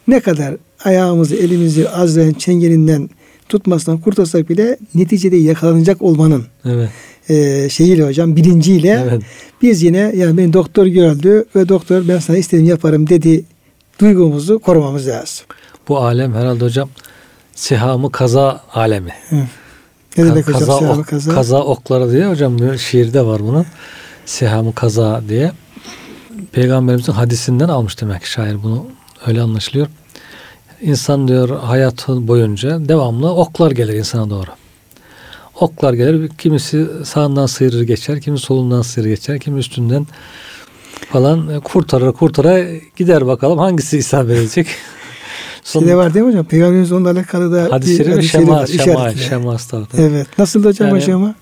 [0.08, 3.10] Ne kadar ayağımızı, elimizi Azrail'in çengelinden
[3.50, 6.90] tutmasından kurtulsak bile neticede yakalanacak olmanın Evet.
[7.30, 9.22] E, şeyiyle hocam bilinciyle Evet.
[9.62, 13.46] biz yine yani beni doktor gördü ve doktor ben sana istediğimi yaparım dedi
[14.00, 15.46] duygumuzu korumamız lazım.
[15.88, 16.90] Bu alem herhalde hocam
[17.56, 19.12] sihamı kaza alemi.
[20.18, 21.34] Ne demek Ka- hocam kaza, silahlı ok- kaza?
[21.36, 23.66] kaza okları diye hocam şiirde var bunun.
[24.26, 25.52] Sihamı kaza diye.
[26.52, 28.86] Peygamberimizin hadisinden almış demek ki şair bunu
[29.28, 29.88] öyle anlaşılıyor.
[30.82, 34.50] İnsan diyor hayatı boyunca devamlı oklar gelir insana doğru.
[35.60, 36.30] Oklar gelir.
[36.38, 40.08] Kimisi sağından sıyırır geçer, kimi solundan sıyırır geçer, kimi üstünden
[41.12, 42.60] falan e, kurtarır kurtara
[42.96, 44.68] gider bakalım hangisi isabet edecek.
[45.64, 46.46] Son- Şeyde var değil mi hocam?
[46.46, 49.88] Peygamberimiz onunla alakalı da Hadis-i şerif şema, var, şema, şema hastalığı.
[49.98, 50.28] Evet.
[50.38, 51.36] Nasıl hocam Yani- aşama?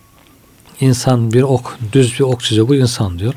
[0.82, 2.68] İnsan bir ok, düz bir ok çiziyor.
[2.68, 3.34] Bu insan diyor.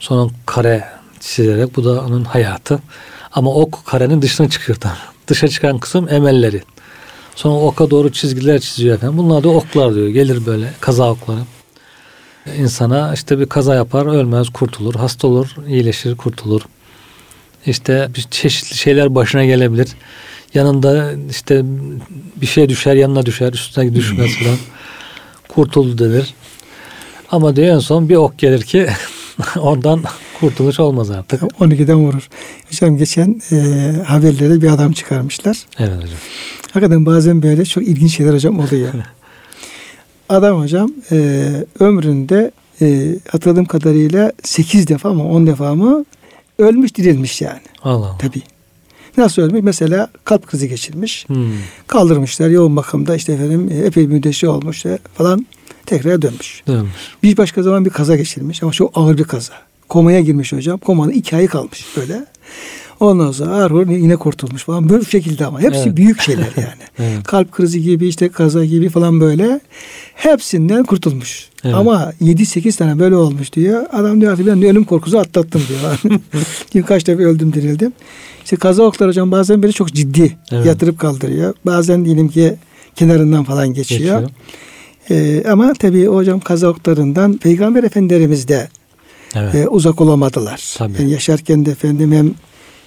[0.00, 0.84] Sonra kare
[1.20, 2.78] çizerek bu da onun hayatı.
[3.32, 4.96] Ama ok karenin dışına çıkıyor da.
[5.28, 6.62] Dışa çıkan kısım emelleri.
[7.36, 9.18] Sonra oka doğru çizgiler çiziyor efendim.
[9.18, 10.08] Bunlar da oklar diyor.
[10.08, 11.40] Gelir böyle kaza okları.
[12.58, 14.94] İnsana işte bir kaza yapar, ölmez, kurtulur.
[14.94, 16.62] Hasta olur, iyileşir, kurtulur.
[17.66, 19.88] İşte bir çeşitli şeyler başına gelebilir.
[20.54, 21.62] Yanında işte
[22.36, 24.56] bir şey düşer, yanına düşer, üstüne düşmez falan.
[25.48, 26.34] Kurtuldu denir.
[27.30, 28.86] Ama diyor en son bir ok gelir ki
[29.60, 30.02] ondan
[30.40, 31.42] kurtuluş olmaz artık.
[31.42, 32.28] 12'den vurur.
[32.70, 33.56] Hocam geçen e,
[34.06, 35.58] haberlere bir adam çıkarmışlar.
[35.78, 36.18] Evet hocam.
[36.72, 38.92] Hakikaten bazen böyle çok ilginç şeyler hocam oluyor.
[40.28, 41.48] Adam hocam e,
[41.80, 46.04] ömründe e, hatırladığım kadarıyla 8 defa mı 10 defa mı
[46.58, 47.60] ölmüş dirilmiş yani.
[47.82, 48.18] Allah Allah.
[48.18, 48.42] Tabii.
[49.16, 49.60] Nasıl ölmüş?
[49.62, 51.28] Mesela kalp krizi geçirmiş.
[51.28, 51.52] Hmm.
[51.86, 55.46] Kaldırmışlar yoğun bakımda işte efendim e, epey bir müddetçi olmuş falan
[55.86, 56.62] tekrar dönmüş.
[56.66, 56.92] Dönmüş.
[57.22, 59.54] Bir başka zaman bir kaza geçirmiş ama çok ağır bir kaza.
[59.88, 60.78] Komaya girmiş hocam.
[60.78, 62.24] Komada iki ay kalmış böyle.
[63.00, 64.88] Ondan sonra ağır yine kurtulmuş falan.
[64.88, 65.60] Böyle şekilde ama.
[65.60, 65.96] Hepsi Evet.
[65.96, 66.82] büyük şeyler yani.
[66.98, 67.22] Evet.
[67.24, 69.60] Kalp krizi gibi işte kaza gibi falan böyle.
[70.14, 71.48] Hepsinden kurtulmuş.
[71.64, 71.74] Evet.
[71.74, 73.86] Ama 7-8 tane böyle olmuş diyor.
[73.92, 75.62] Adam diyor artık ben ölüm korkusu atlattım
[76.72, 76.86] diyor.
[76.86, 77.92] kaç defa öldüm dirildim.
[78.44, 80.66] İşte kaza oklar hocam bazen böyle çok ciddi Evet.
[80.66, 81.54] yatırıp kaldırıyor.
[81.66, 82.54] Bazen diyelim ki
[82.96, 84.00] kenarından falan geçiyor.
[84.20, 84.30] Geçiyor.
[85.10, 88.68] Ee, ama tabii hocam kaza oklarından Peygamber Efendimiz de
[89.34, 89.54] Evet.
[89.54, 90.74] e, uzak olamadılar.
[90.78, 90.92] Tabii.
[90.98, 92.34] Yani yaşarken de efendim hem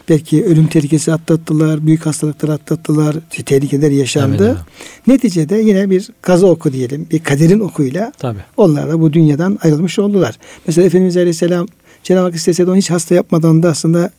[0.09, 4.47] belki ölüm tehlikesi atlattılar, büyük hastalıklar atlattılar, tehlikeler yaşandı.
[4.47, 5.07] Evet, evet.
[5.07, 8.39] Neticede yine bir kaza oku diyelim, bir kaderin okuyla Tabii.
[8.57, 10.37] onlar da bu dünyadan ayrılmış oldular.
[10.67, 11.67] Mesela Efendimiz Aleyhisselam
[12.03, 14.09] Cenab-ı Hak istese de onu hiç hasta yapmadan da aslında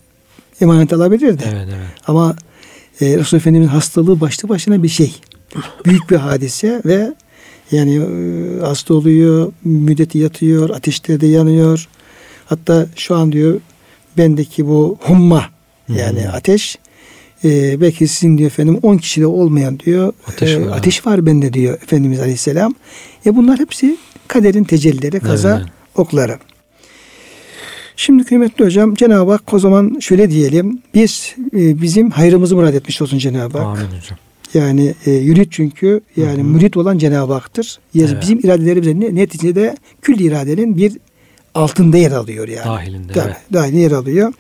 [0.61, 1.45] emanet alabilirdi.
[1.49, 1.87] Evet evet.
[2.07, 2.37] Ama
[3.01, 5.15] e, Resul Efendimiz'in hastalığı başlı başına bir şey.
[5.85, 7.15] Büyük bir hadise ve
[7.71, 11.89] yani e, hasta oluyor, müddeti yatıyor, ateşlerde yanıyor.
[12.49, 13.61] Hatta şu an diyor
[14.19, 15.45] bendeki bu humma
[15.89, 16.33] yani Hı hı.
[16.33, 16.79] ateş
[17.45, 20.77] e, belki sizin diyor efendim 10 kişide olmayan diyor Ateş e, var.
[20.77, 22.75] ateş var bende diyor Efendimiz Aleyhisselam.
[23.27, 23.97] E bunlar hepsi
[24.29, 26.39] kaderin tecellileri, kaza Evet, okları.
[27.97, 30.83] Şimdi kıymetli hocam Cenab-ı Hak o zaman şöyle diyelim.
[30.95, 33.67] Biz e, bizim hayrımızı murad etmiş olsun Cenab-ı Hak.
[33.67, 34.19] Amin hocam.
[34.55, 36.45] Yani e, yurit çünkü yani Hı hı.
[36.45, 37.79] mürit olan Cenab-ı Hak'tır.
[37.95, 38.23] Yani Evet.
[38.23, 40.93] Bizim iradelerimiz ne- neticede külli iradenin bir
[41.55, 42.65] altında yer alıyor yani.
[42.67, 43.13] Dahilinde.
[43.13, 43.37] Tabii, Evet.
[43.53, 44.33] dahilinde yer alıyor.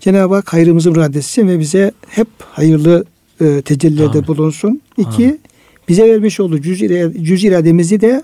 [0.00, 3.04] Cenab-ı Hak hayrımızı murad etsin ve bize hep hayırlı
[3.40, 4.26] e, tecellilerde Amin.
[4.26, 4.80] bulunsun.
[4.96, 5.40] İki, Amin.
[5.88, 8.22] bize vermiş olduğu cüz, irade, cüz irademizi de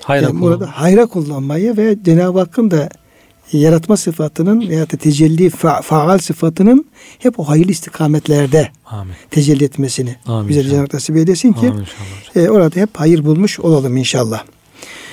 [0.00, 2.88] Hayra yani burada hayra kullanmayı ve Cenab-ı Hakk'ın da
[3.52, 6.86] yaratma sıfatının veya da tecelli fa- faal sıfatının
[7.18, 9.14] hep o hayırlı istikametlerde Amin.
[9.30, 10.62] tecelli etmesini Amin bize.
[10.62, 11.84] Cenab-ı Hak nasip eylesin ki Amin
[12.36, 14.44] e, orada hep hayır bulmuş olalım inşallah.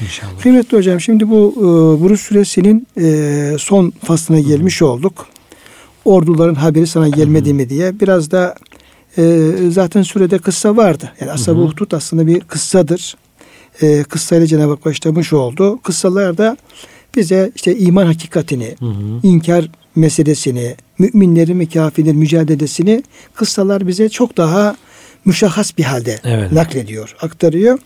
[0.01, 0.41] İnşallah.
[0.41, 1.61] Kıymetli hocam şimdi bu e,
[2.03, 5.27] Buruş suresinin e, son faslına gelmiş olduk.
[6.05, 7.99] Orduların haberi sana gelmedi mi diye.
[7.99, 8.55] Biraz da
[9.17, 11.13] e, zaten surede kıssa vardı.
[11.21, 11.55] Yani Hı hı.
[11.55, 13.15] Uhdud aslında bir kıssadır.
[13.81, 15.79] E, kıssayla Cenab-ı Hak başlamış oldu.
[15.81, 16.57] Kıssalarda
[17.15, 19.19] bize işte iman hakikatini, Hı hı.
[19.23, 24.75] inkar meselesini, müminlerin ve kafirlerin mücadelesini kıssalar bize çok daha
[25.25, 26.51] müşahhas bir halde Evet.
[26.51, 27.79] naklediyor, aktarıyor.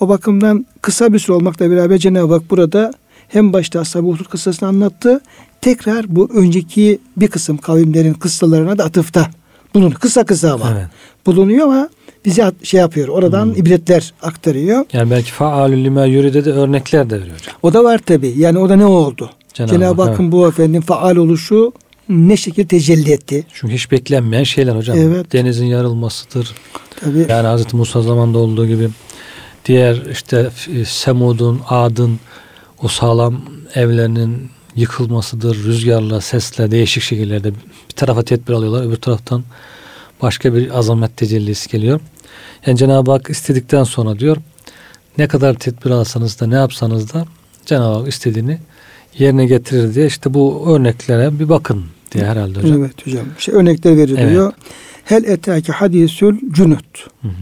[0.00, 2.92] O bakımdan kısa bir süre olmakla beraber Cenab-ı Hak burada
[3.28, 5.20] hem başta Ashab-ı Uhdud kıssasını anlattı.
[5.60, 9.26] Tekrar bu önceki bir kısım kavimlerin kıssalarına da atıfta
[9.74, 9.94] bulunuyor.
[10.00, 10.86] Kısa kısa ama Evet.
[11.26, 11.88] bulunuyor ama
[12.24, 13.08] bize şey yapıyor.
[13.08, 13.54] Oradan Hmm.
[13.56, 14.84] ibretler aktarıyor.
[14.92, 17.36] Yani belki faalü lima yüride de örnekler de veriyor.
[17.62, 18.34] O da var tabi.
[18.36, 19.30] Yani o da ne oldu?
[19.54, 21.72] Cenab-ı Hak, Hakk'ın bu efendim faal oluşu
[22.08, 23.46] ne şekilde tecelli etti?
[23.52, 24.98] Çünkü hiç beklenmeyen şeyler hocam.
[24.98, 25.32] Evet.
[25.32, 26.54] Denizin yarılmasıdır.
[27.00, 27.26] Tabi.
[27.28, 28.88] Yani Hazreti Musa zamanında olduğu gibi
[29.64, 32.20] diğer işte e, Semud'un, Ad'ın
[32.82, 33.40] o sağlam
[33.74, 35.64] evlerinin yıkılmasıdır.
[35.64, 37.52] Rüzgarla, sesle değişik şekillerde
[37.88, 38.86] bir tarafa tedbir alıyorlar.
[38.86, 39.44] Öbür taraftan
[40.22, 42.00] başka bir azamet tecellisi geliyor.
[42.66, 44.36] Yani Cenab-ı Hak istedikten sonra diyor
[45.18, 47.26] ne kadar tedbir alsanız da ne yapsanız da
[47.66, 48.58] Cenab-ı Hak istediğini
[49.18, 52.78] yerine getirir diye işte bu örneklere bir bakın diye herhalde hocam.
[52.80, 53.26] Evet hocam.
[53.38, 54.52] İşte örnekler veriliyor.
[55.04, 57.06] Hel etaki hadisül cünut.
[57.22, 57.32] Hı hı.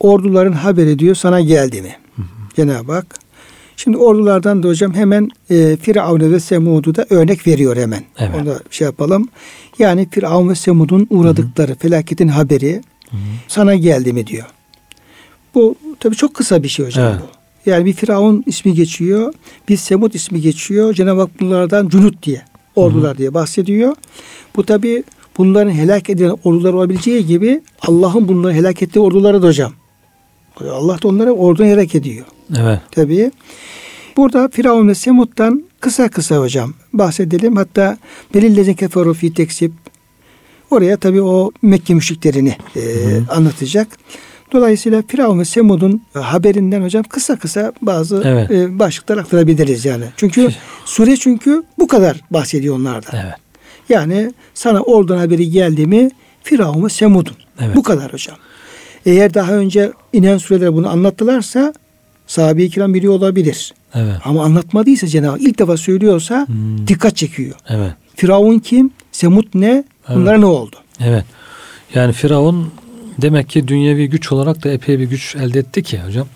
[0.00, 1.96] Orduların haberi diyor sana geldi mi?
[2.56, 3.06] Cenab-ı Hak.
[3.76, 8.04] Şimdi ordulardan da hocam hemen e, Firavun ve Semud'u da örnek veriyor hemen.
[8.18, 8.30] Evet.
[8.36, 9.28] Onu da şey yapalım.
[9.78, 12.82] Yani Firavun ve Semud'un uğradıkları felaketin haberi
[13.48, 14.46] sana geldi mi diyor.
[15.54, 17.20] Bu tabii çok kısa bir şey hocam Evet.
[17.22, 17.70] bu.
[17.70, 19.34] Yani bir Firavun ismi geçiyor,
[19.68, 20.94] bir Semud ismi geçiyor.
[20.94, 22.42] Cenab-ı Hak bunlardan cunut diye,
[22.76, 23.94] ordular diye bahsediyor.
[24.56, 25.04] Bu tabii
[25.38, 29.72] bunların helak edilen ordular olabileceği gibi Allah'ın bunları helak ettiği orduları da hocam.
[30.60, 32.26] Allah da onları ordunu helak ediyor.
[32.58, 32.80] Evet.
[32.90, 33.30] Tabii.
[34.16, 37.56] Burada Firavun ve Semud'dan kısa kısa hocam bahsedelim.
[37.56, 37.98] Hatta
[38.34, 39.72] belillezin keferu fi teksip
[40.70, 42.82] oraya tabii o Mekke müşriklerini e,
[43.30, 43.88] anlatacak.
[44.52, 48.50] Dolayısıyla Firavun ve Semud'un haberinden hocam kısa kısa bazı Evet.
[48.50, 50.04] e, başlıklar aktarabiliriz yani.
[50.16, 50.48] Çünkü
[50.84, 53.20] sure çünkü bu kadar bahsediyor onlardan.
[53.24, 53.34] Evet.
[53.88, 56.10] Yani sana oradan haberi geldi mi
[56.42, 57.36] Firavun ve Semud'un.
[57.60, 57.76] Evet.
[57.76, 58.36] Bu kadar hocam.
[59.08, 61.74] Eğer daha önce inen sureler bunu anlattılarsa
[62.26, 63.74] sahabe-i kiram biliyor olabilir.
[63.94, 64.16] Evet.
[64.24, 66.86] Ama anlatmadıysa Cenab-ı Hak ilk defa söylüyorsa Hmm.
[66.88, 67.54] dikkat çekiyor.
[67.68, 67.92] Evet.
[68.16, 68.90] Firavun kim?
[69.12, 69.84] Semud ne?
[70.14, 70.76] Bunlara ne oldu?
[71.00, 71.24] Evet.
[71.94, 72.70] Yani Firavun
[73.22, 76.26] demek ki dünyevi güç olarak da epey bir güç elde etti ki hocam.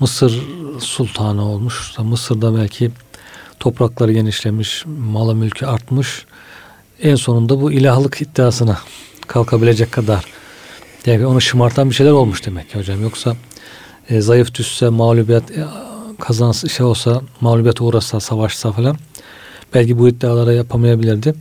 [0.00, 0.42] Mısır
[0.80, 1.92] sultanı olmuş.
[1.98, 2.90] Mısır'da belki
[3.60, 6.24] toprakları genişlemiş, malı mülkü artmış.
[7.02, 8.78] En sonunda bu ilahlık iddiasına
[9.26, 10.24] kalkabilecek kadar.
[11.06, 13.02] Yani onu şımartan bir şeyler olmuş demek ki hocam.
[13.02, 13.36] Yoksa
[14.08, 15.64] e, zayıf düşse, mağlubiyet e,
[16.20, 18.96] kazansı şey olsa, mağlubiyete uğrasa, savaşsa falan
[19.74, 21.34] belki bu iddialara yapamayabilirdi.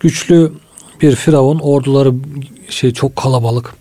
[0.00, 0.52] Güçlü
[1.00, 2.14] bir firavun orduları
[2.68, 3.74] şey çok kalabalık.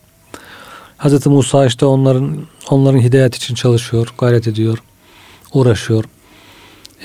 [0.97, 2.37] Hazreti Musa işte onların
[2.69, 4.77] onların hidayet için çalışıyor, gayret ediyor,
[5.53, 6.05] uğraşıyor.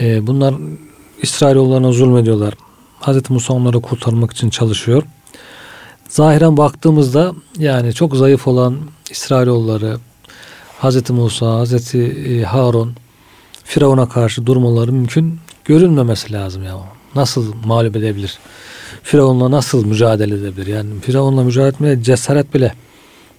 [0.00, 0.54] Ee, bunlar
[1.22, 2.54] İsrailoğullarına zulmediyorlar.
[3.00, 5.02] Hazreti Musa onları kurtarmak için çalışıyor.
[6.12, 8.76] Zahiren baktığımızda yani çok zayıf olan
[9.10, 9.98] İsrailoğulları,
[10.78, 12.92] Hazreti Musa, Hazreti e, Harun
[13.64, 16.74] Firavun'a karşı durmaları mümkün görünmemesi lazım ya.
[17.14, 18.38] Nasıl mağlup edebilir?
[19.02, 20.66] Firavun'la nasıl mücadele edebilir?
[20.66, 22.74] Yani Firavun'la mücadele etmeye cesaret bile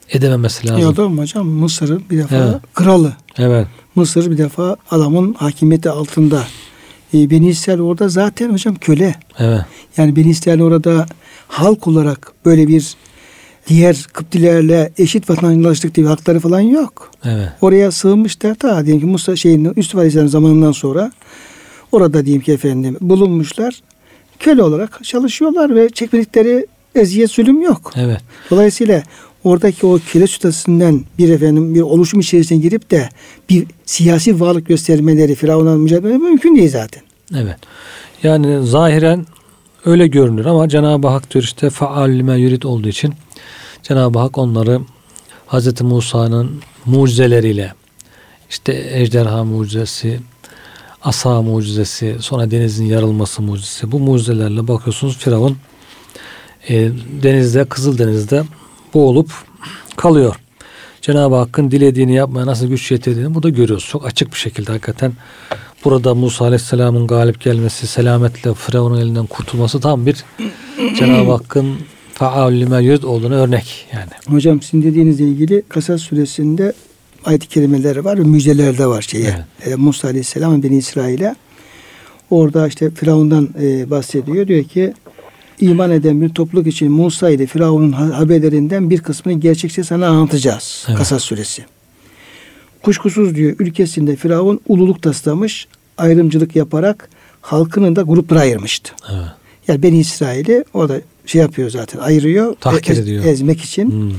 [0.10, 0.82] edememesi lazım.
[0.82, 2.56] Ya da hocam Mısır'ın bir defa Evet.
[2.74, 3.14] kralı.
[3.38, 3.68] Evet.
[3.96, 6.44] Mısır bir defa adamın hakimiyeti altında.
[7.13, 9.15] E, Beni İsrail orada zaten hocam köle.
[9.39, 9.62] Evet.
[9.97, 11.06] Yani Beni İsrail orada
[11.47, 12.95] halk olarak böyle bir
[13.67, 17.12] diğer Kıptilerle eşit vatandaşlık diye hakları falan yok.
[17.23, 17.49] Evet.
[17.62, 18.56] Oraya sığınmışlar.
[18.56, 21.12] Ta diyelim ki Musa şeyin Yusuf Aleyhisselam zamanından sonra
[21.91, 23.82] orada diyelim ki efendim bulunmuşlar.
[24.39, 27.91] Köle olarak çalışıyorlar ve çekmedikleri eziyet zulüm yok.
[27.95, 28.21] Evet.
[28.52, 29.04] Dolayısıyla
[29.43, 33.10] oradaki o köle statüsünden bir efendim bir oluşum içerisine girip de
[33.49, 37.03] bir siyasi varlık göstermeleri Firavun'la mücadele mümkün değil zaten.
[37.36, 37.58] Evet.
[38.23, 39.25] Yani zahiren
[39.86, 43.13] öyle görünür ama Cenab-ı Hak diyor işte faal yurid olduğu için
[43.84, 44.82] Cenab-ı Hak onları
[45.47, 45.82] Hz.
[45.82, 47.73] Musa'nın mucizeleriyle
[48.49, 50.19] işte ejderha mucizesi,
[51.01, 53.91] asa mucizesi, sonra denizin yarılması mucizesi.
[53.91, 55.58] Bu mucizelerle bakıyorsunuz Firavun
[56.69, 56.91] e,
[57.23, 58.43] denizde, Kızıldeniz'de
[58.93, 59.32] boğulup
[59.97, 60.36] kalıyor.
[61.01, 63.86] Cenab-ı Hakk'ın dilediğini yapmaya nasıl güç yetirdiğini burada görüyoruz.
[63.89, 65.13] Çok açık bir şekilde hakikaten
[65.86, 70.23] burada Musa Aleyhisselam'ın galip gelmesi, selametle Firavun'un elinden kurtulması tam bir
[70.99, 71.75] Cenab-ı Hakk'ın
[72.13, 74.12] faal lime yurid olduğunu örnek yani.
[74.27, 76.73] Hocam sizin dediğinizle ilgili Kasas suresinde
[77.25, 79.45] ayet-i kerimeleri var ve müjdeler de var şeye.
[79.65, 81.36] E, Musa Aleyhisselam ve Beni İsrail'e.
[82.29, 84.47] Orada işte Firavun'dan e, bahsediyor.
[84.47, 84.93] Diyor ki
[85.63, 90.86] iman eden bir topluluk için Musa ile Firavun'un ha- haberlerinden bir kısmını gerçekçe sana anlatacağız.
[90.88, 90.97] Evet.
[90.97, 91.65] Kasas suresi.
[92.84, 97.10] Kuşkusuz diyor ülkesinde Firavun ululuk taslamış, ayrımcılık yaparak
[97.41, 98.91] halkını da gruplara ayırmıştı.
[99.13, 99.26] Evet.
[99.67, 102.56] Yani Beni İsrail'i o da şey yapıyor zaten ayırıyor.
[102.56, 103.26] Tahkir ez- ediyor.
[103.26, 103.91] Ezmek için.
[103.91, 104.12] Hmm.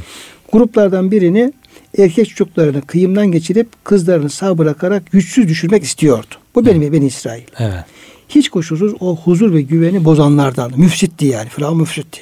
[0.53, 1.53] Gruplardan birini
[1.99, 6.35] erkek çocuklarını kıyımdan geçirip kızlarını sağ bırakarak güçsüz düşürmek istiyordu.
[6.55, 7.43] Bu benim Beni İsrail.
[7.59, 7.85] Evet.
[8.29, 10.73] Hiç kuşkusuz o huzur ve güveni bozanlardan.
[10.77, 11.49] Müfsitti yani.
[11.49, 12.21] Firavun müfsitti.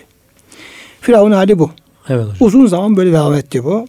[1.00, 1.70] Firavun hali bu.
[2.08, 2.36] Evet hocam.
[2.40, 3.86] Uzun zaman böyle devam etti bu.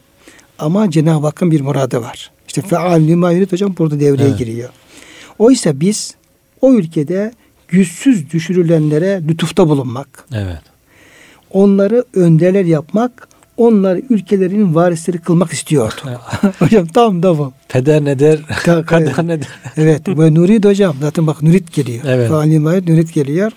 [0.60, 2.32] Ama Cenab-ı Hakk'ın bir muradı var.
[2.48, 4.40] İşte feal lima hocam burada devreye Evet.
[4.40, 4.70] giriyor.
[5.40, 6.16] Oysa biz
[6.62, 7.34] o ülkede
[7.68, 10.62] güçsüz düşürülenlere lütufta bulunmak, Evet.
[11.52, 16.02] onları önderler yapmak, onlar ülkelerinin varisleri kılmak istiyordu.
[16.60, 17.54] hocam tam da bu.
[17.70, 18.40] Peder ne der,
[18.86, 19.48] kader ne der.
[19.78, 22.04] Evet ve nurid hocam zaten bak nurit geliyor.
[22.08, 22.30] Evet.
[22.30, 23.52] Faalin var nurit geliyor.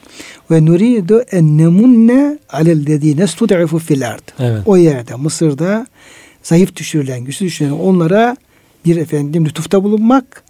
[0.50, 4.28] Ve nuridu en nemunne alellezine stud'ifu fil ard.
[4.38, 4.62] Evet.
[4.66, 5.86] O yerde Mısır'da
[6.42, 8.36] zayıf düşürülen, güçsüz düşürülen onlara
[8.84, 10.42] bir efendim lütufta bulunmak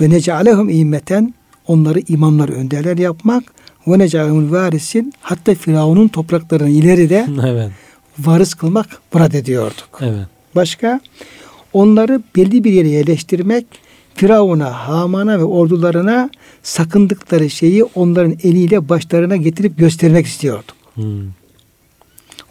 [0.00, 1.34] ve necalehum immeten
[1.66, 3.44] onları imamlar önderler yapmak
[3.86, 7.70] ve necalehum varisin hatta Firavun'un topraklarını ileride Evet.
[8.18, 9.98] Varis kılmak murad ediyorduk.
[10.00, 10.26] Evet.
[10.54, 11.00] Başka
[11.72, 13.66] onları belli bir yere yerleştirmek
[14.14, 16.30] Firavun'a, Haman'a ve ordularına
[16.62, 20.76] sakındıkları şeyi onların eliyle başlarına getirip göstermek istiyorduk.
[20.94, 21.22] Hmm.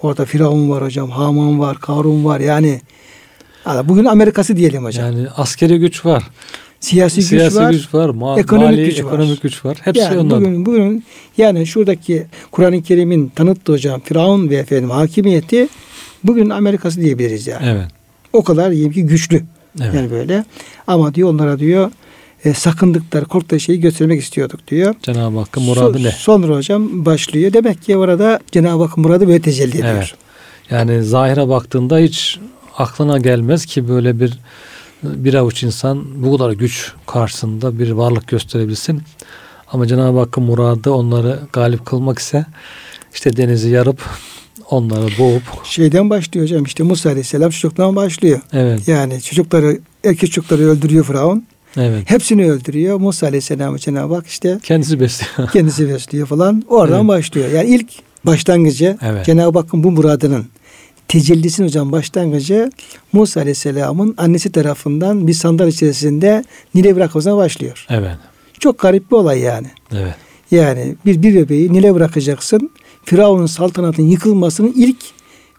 [0.01, 2.81] Orada Firavun var hocam, Haman var, Karun var yani.
[3.83, 5.05] Bugün Amerika'sı diyelim hocam.
[5.05, 6.23] Yani askeri güç var.
[6.79, 7.71] Siyasi, güç Siyasi var.
[7.71, 8.09] güç var.
[8.09, 9.07] ma- ekonomik mali, güç var.
[9.07, 9.77] ekonomik güç var.
[9.81, 10.41] Hepsi yani ondan.
[10.41, 11.03] bugün, bugün
[11.37, 15.67] yani şuradaki Kur'an-ı Kerim'in tanıttığı hocam Firavun ve efendim hakimiyeti
[16.23, 17.65] bugün Amerika'sı diyebiliriz yani.
[17.69, 17.87] Evet.
[18.33, 19.43] O kadar diyelim ki güçlü.
[19.81, 19.93] Evet.
[19.93, 20.45] Yani böyle.
[20.87, 21.91] Ama diyor onlara diyor
[22.45, 24.95] e, sakındıkları, korktuğu şeyi göstermek istiyorduk diyor.
[25.03, 26.11] Cenab-ı Hakk'ın muradı So- ne?
[26.11, 27.53] Sonra hocam başlıyor.
[27.53, 29.87] Demek ki orada Cenab-ı Hakk'ın muradı böyle tecelli ediyor.
[29.87, 30.13] Evet.
[30.69, 32.39] Yani zahire baktığında hiç
[32.77, 34.33] aklına gelmez ki böyle bir
[35.03, 39.01] bir avuç insan bu kadar güç karşısında bir varlık gösterebilsin.
[39.71, 42.45] Ama Cenab-ı Hakk'ın muradı onları galip kılmak ise
[43.13, 44.01] işte denizi yarıp
[44.69, 48.39] onları boğup Şeyden başlıyor hocam işte Musa Aleyhisselam çocuktan başlıyor.
[48.53, 51.45] evet Yani çocukları, erkek çocukları öldürüyor Firavun.
[51.77, 52.97] evet Hepsini öldürüyor.
[52.99, 55.49] Musa Aleyhisselam'ı Cenab-ı Hak işte kendisi besliyor.
[55.53, 56.63] kendisi besliyor falan.
[56.67, 57.07] Oradan Evet.
[57.07, 57.51] başlıyor.
[57.51, 57.89] Yani ilk
[58.25, 59.25] başlangıcı Evet.
[59.25, 60.45] Cenab-ı Hakk'ın bu muradının
[61.07, 62.71] tecellisinin hocam başlangıcı
[63.13, 66.43] Musa Aleyhisselam'ın annesi tarafından bir sandal içerisinde
[66.75, 67.85] Nil'e bırakmasına başlıyor.
[67.89, 68.15] evet.
[68.59, 69.67] Çok garip bir olay yani.
[69.91, 70.15] Evet.
[70.51, 72.69] Yani bir, bir bebeği Nil'e bırakacaksın.
[73.05, 74.97] Firavun'un saltanatının yıkılmasının ilk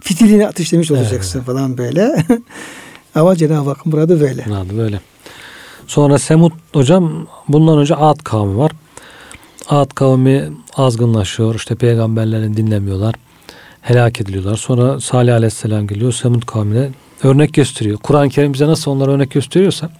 [0.00, 2.24] fitilini ateşlemiş olacaksın falan böyle.
[3.14, 4.44] Ama Cenab-ı Hakk'ın muradı böyle.
[4.46, 5.00] Muradı böyle.
[5.86, 8.72] Sonra Semut hocam bundan önce Ad kavmi var.
[9.68, 11.54] Ad kavmi azgınlaşıyor.
[11.54, 13.14] İşte peygamberlerini dinlemiyorlar.
[13.82, 14.56] Helak ediliyorlar.
[14.56, 16.12] Sonra Salih Aleyhisselam geliyor.
[16.12, 16.90] Semut kavmine
[17.22, 17.98] örnek gösteriyor.
[17.98, 19.90] Kur'an-ı Kerim bize nasıl onlara örnek gösteriyorsa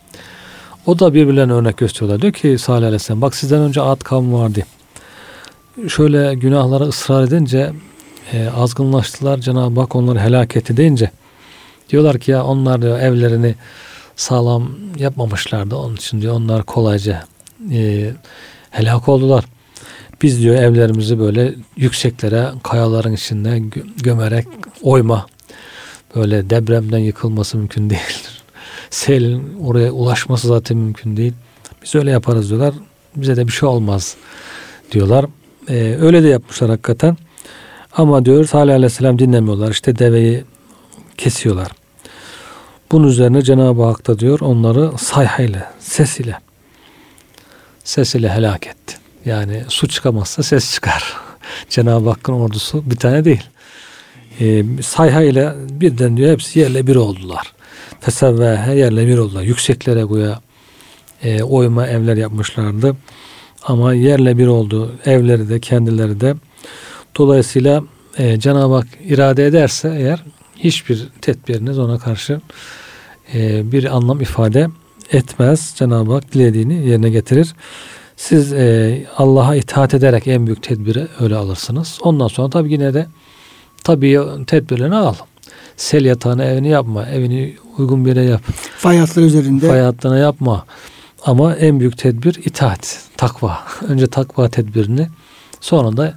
[0.87, 2.23] o da birbirlerine örnek gösteriyorlar.
[2.23, 4.63] Diyor ki Salih Aleyhisselam bak sizden önce Ad kavmi vardı.
[5.89, 7.73] Şöyle günahlara ısrar edince
[8.33, 9.39] e, azgınlaştılar.
[9.39, 11.11] Cenab-ı Hak onları helak etti deyince
[11.91, 13.55] diyorlar ki ya onlar diyor, evlerini
[14.17, 15.77] sağlam yapmamışlardı.
[15.77, 17.25] Onun için diyor onlar kolayca
[17.73, 18.11] e,
[18.71, 19.45] helak oldular.
[20.23, 24.47] Biz diyor evlerimizi böyle yükseklere, kayaların içinde gö- gömerek
[24.83, 25.27] oyma.
[26.17, 28.43] Böyle depremden yıkılması mümkün değildir.
[28.91, 31.33] Selin oraya ulaşması zaten mümkün değil.
[31.83, 32.75] Biz öyle yaparız diyorlar.
[33.17, 34.17] Bize de bir şey olmaz
[34.93, 35.27] diyorlar.
[35.69, 37.17] E, öyle de yapmışlar hakikaten.
[37.93, 39.71] Ama diyor Salih Aleyhisselam dinlemiyorlar.
[39.71, 40.45] İşte deveyi
[41.17, 41.69] kesiyorlar.
[42.93, 44.91] Bunun üzerine Cenab-ı Hak da diyor onları
[45.79, 46.39] ses ile
[47.85, 48.97] ses ile helak etti.
[49.29, 51.17] Yani su çıkamazsa ses çıkar.
[51.69, 53.43] Cenab-ı Hakk'ın ordusu bir tane değil.
[54.41, 57.53] Ee, sayha ile birden diyor hepsi yerle bir oldular.
[58.01, 59.43] Fesevvehe yerle bir oldular.
[59.43, 60.41] Yükseklere goya
[61.23, 62.97] e, oyma evler yapmışlardı.
[63.63, 64.93] Ama yerle bir oldu.
[65.05, 66.35] Evleri de kendileri de.
[67.17, 67.83] Dolayısıyla
[68.19, 70.25] e, Cenab-ı Hak irade ederse eğer
[70.57, 72.41] hiçbir tedbiriniz ona karşı
[73.35, 74.69] e, bir anlam ifade
[75.13, 75.75] etmez.
[75.77, 77.55] Cenab-ı Hak dilediğini yerine getirir.
[78.19, 81.99] Siz e, Allah'a itaat ederek en büyük tedbiri öyle alırsınız.
[82.03, 83.07] Ondan sonra tabii yine de
[83.85, 85.15] tabii tedbirlerini al.
[85.77, 87.07] Sel yatağını evini yapma.
[87.07, 88.43] Evini uygun bir yere yap.
[88.79, 89.69] Fay hatları üzerinde.
[89.69, 90.65] Fay hattına yapma.
[91.25, 93.59] Ama en büyük tedbir itaat, takva.
[93.89, 95.09] Önce takva tedbirini
[95.61, 96.15] sonra da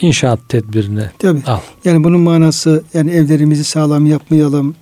[0.00, 1.42] inşaat tedbirini Tabii.
[1.46, 1.60] al.
[1.84, 4.74] Yani bunun manası yani evlerimizi sağlam yapmayalım.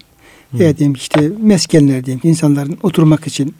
[0.51, 0.63] Hı.
[0.63, 3.55] Ya diyelim işte meskenler diyelim insanların oturmak için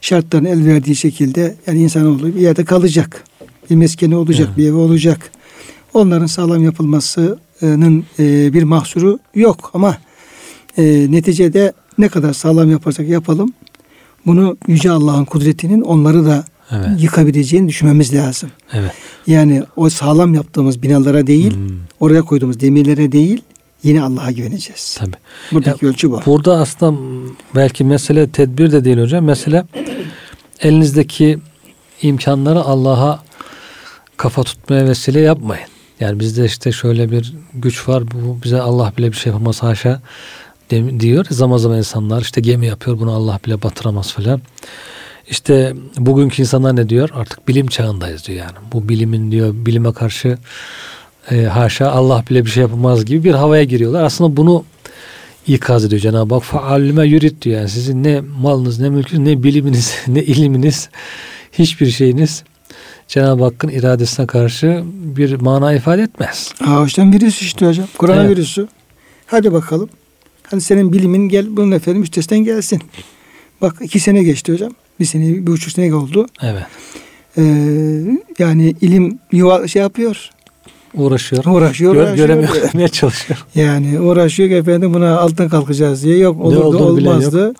[0.00, 3.24] şartların el verdiği şekilde yani insanoğlu bir yerde kalacak.
[3.70, 4.58] Bir meskeni olacak, Evet.
[4.58, 5.30] bir evi olacak.
[5.94, 9.96] Onların sağlam yapılmasının e, bir mahsuru yok ama
[10.78, 13.52] e, neticede ne kadar sağlam yaparsak yapalım
[14.26, 17.02] bunu Yüce Allah'ın kudretinin onları da Evet.
[17.02, 18.50] yıkabileceğini düşünmemiz lazım.
[18.72, 18.90] Evet.
[19.26, 21.68] Yani o sağlam yaptığımız binalara değil, Hmm,
[22.00, 23.42] oraya koyduğumuz demirlere değil,
[23.82, 24.96] yine Allah'a güveneceğiz.
[24.98, 25.16] tabii.
[25.52, 26.20] Buradaki ölçü bu.
[26.26, 26.98] Burada aslında
[27.54, 29.24] belki mesele tedbir de değil hocam.
[29.24, 29.64] Mesele
[30.60, 31.38] elinizdeki
[32.02, 33.22] imkanları Allah'a
[34.16, 35.68] kafa tutmaya vesile yapmayın.
[36.00, 38.04] Yani bizde işte şöyle bir güç var.
[38.10, 40.00] Bu bize Allah bile bir şey yapamaz haşa
[40.70, 41.26] diyor.
[41.30, 44.40] Zaman zaman insanlar işte gemi yapıyor bunu Allah bile batıramaz falan.
[45.28, 47.10] İşte bugünkü insanlar ne diyor?
[47.14, 48.56] Artık bilim çağındayız diyor yani.
[48.72, 50.38] Bu bilimin diyor bilime karşı
[51.30, 54.04] e, haşa Allah bile bir şey yapamaz gibi bir havaya giriyorlar.
[54.04, 54.64] Aslında bunu
[55.46, 56.42] ikaz ediyor Cenab-ı Hak.
[56.42, 57.58] Faalime yurit diyor.
[57.58, 60.88] Yani sizin ne malınız, ne mülkünüz, ne biliminiz, ne iliminiz,
[61.52, 62.44] hiçbir şeyiniz
[63.08, 66.52] Cenab-ı Hakk'ın iradesine karşı bir mana ifade etmez.
[66.66, 67.86] Ağaçtan virüs işte hocam.
[67.98, 68.68] Koronavirüsü.
[69.26, 69.88] Hadi bakalım.
[70.50, 72.82] Hani senin bilimin gel bunun efendim üstesinden gelsin.
[73.60, 74.72] Bak iki sene geçti hocam.
[75.00, 76.26] Bir sene, bir buçuk sene oldu.
[76.42, 76.62] Evet.
[77.38, 77.42] Ee,
[78.38, 80.30] yani ilim yuva şey yapıyor.
[80.96, 81.44] Uğraşıyor.
[81.44, 82.28] Uğraşıyor, Gör, uğraşıyor.
[82.28, 83.44] göremeye çalışıyor.
[83.54, 86.18] Yani uğraşıyor efendim buna alttan kalkacağız diye.
[86.18, 87.54] Yok olurdu olmazdı.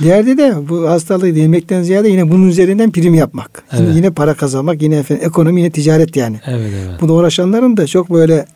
[0.00, 3.62] Derdi de bu hastalığı yemekten ziyade yine bunun üzerinden prim yapmak.
[3.72, 3.96] Yine- Evet.
[3.96, 6.36] Yine para kazanmak, yine efendim ekonomi, yine ticaret yani.
[6.46, 7.00] Evet evet.
[7.00, 8.46] Buna uğraşanların da çok böyle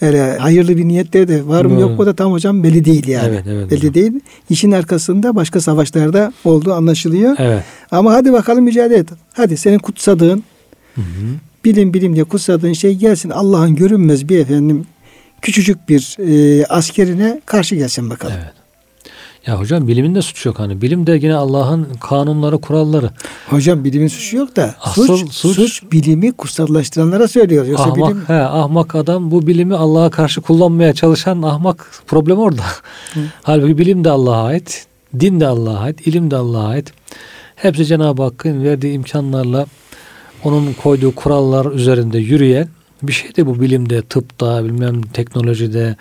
[0.00, 1.80] öyle hayırlı bir niyetleri de var mı Doğru.
[1.80, 3.28] yok mu da tam hocam belli değil yani.
[3.28, 3.94] Evet, evet, belli hocam.
[3.94, 4.12] değil.
[4.50, 7.34] İşin arkasında başka savaşlarda olduğu anlaşılıyor.
[7.38, 7.62] Evet.
[7.90, 9.08] Ama hadi bakalım mücadele et.
[9.32, 10.44] Hadi senin kutsadığın.
[11.66, 13.30] Bilim bilim diye kutsadığın şey gelsin.
[13.30, 14.86] Allah'ın görünmez bir efendim
[15.42, 18.34] küçücük bir e, askerine karşı gelsin bakalım.
[18.42, 18.52] Evet.
[19.46, 20.82] Ya hocam bilimin de suçu yok hani.
[20.82, 23.10] Bilim de yine Allah'ın kanunları, kuralları.
[23.50, 27.66] Hocam bilimin suçu yok da Asıl suç, suç- suç, bilimi kutsallaştıranlara söylüyor.
[27.66, 32.62] Yoksa ahmak, bilim he, ahmak adam bu bilimi Allah'a karşı kullanmaya çalışan ahmak problem orada.
[33.42, 34.86] Halbuki bilim de Allah'a ait,
[35.20, 36.92] din de Allah'a ait, ilim de Allah'a ait.
[37.56, 39.66] Hepsi Cenab-ı Hakk'ın verdiği imkanlarla
[40.46, 42.68] onun koyduğu kurallar üzerinde yürüyen
[43.02, 45.96] bir şey de bu bilimde, tıpta, bilmem teknolojide,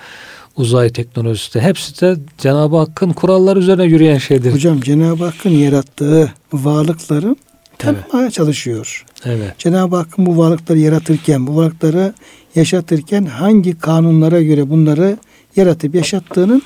[0.56, 4.54] uzay teknolojisinde hepsi de Cenab-ı Hakk'ın kuralları üzerine yürüyen şeydir.
[4.54, 7.36] Hocam Cenab-ı Hakk'ın yarattığı varlıkları
[7.78, 9.06] tanımaya çalışıyor.
[9.26, 9.60] Evet.
[9.60, 12.14] Cenab-ı Hakk'ın bu varlıkları yaratırken, bu varlıkları
[12.56, 15.18] yaşatırken hangi kanunlara göre bunları
[15.56, 16.62] yaratıp yaşattığının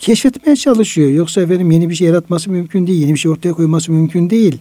[0.00, 1.10] keşfetmeye çalışıyor.
[1.10, 3.00] Yoksa efendim yeni bir şey yaratması mümkün değil.
[3.02, 4.58] Yeni bir şey ortaya koyması mümkün değil.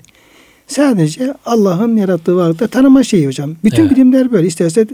[0.67, 3.55] Sadece Allah'ın yarattığı varlıkta tanıma şeyi hocam.
[3.63, 3.91] Bütün Evet.
[3.91, 4.47] bilimler böyle.
[4.47, 4.87] İsterse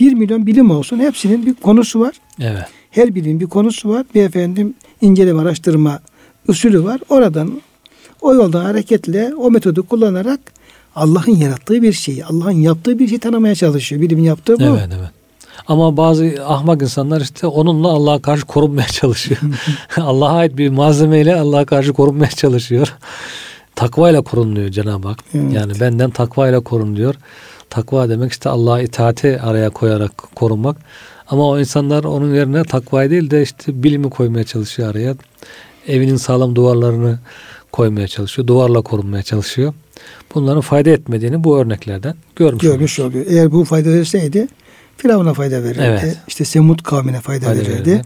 [0.00, 0.98] bir milyon bilim olsun.
[0.98, 2.14] Hepsinin bir konusu var.
[2.40, 2.64] Evet.
[2.90, 4.06] Her bilimin bir konusu var.
[4.14, 6.00] Bir efendim inceleme, araştırma
[6.48, 7.00] usulü var.
[7.08, 7.60] Oradan
[8.20, 10.40] o yoldan hareketle o metodu kullanarak
[10.96, 14.02] Allah'ın yarattığı bir şeyi, Allah'ın yaptığı bir şeyi tanımaya çalışıyor.
[14.02, 14.64] Bilimin yaptığı bu.
[14.64, 15.10] Evet evet.
[15.68, 19.40] Ama bazı ahmak insanlar işte onunla Allah'a karşı korunmaya çalışıyor.
[19.96, 22.94] Allah'a ait bir malzemeyle Allah'a karşı korunmaya çalışıyor.
[23.76, 25.18] Takvayla korunuluyor Cenab-ı Hak.
[25.34, 25.52] Evet.
[25.52, 27.14] Yani benden takvayla korun diyor.
[27.70, 30.76] Takva demek işte Allah'a itaati araya koyarak korunmak.
[31.28, 35.14] Ama o insanlar onun yerine takvayı değil de işte bilimi koymaya çalışıyor araya.
[35.88, 37.18] Evinin sağlam duvarlarını
[37.72, 38.48] koymaya çalışıyor.
[38.48, 39.74] Duvarla korunmaya çalışıyor.
[40.34, 43.16] Bunların fayda etmediğini bu örneklerden görmüş, Görmüş oluyoruz.
[43.26, 43.38] oluyor.
[43.40, 44.48] Eğer bu fayda verseydi
[44.96, 45.82] Firavun'a fayda verirdi.
[45.84, 46.16] Evet.
[46.28, 47.90] İşte Semud kavmine fayda, Fayda verirdi.
[47.90, 48.02] verirdi.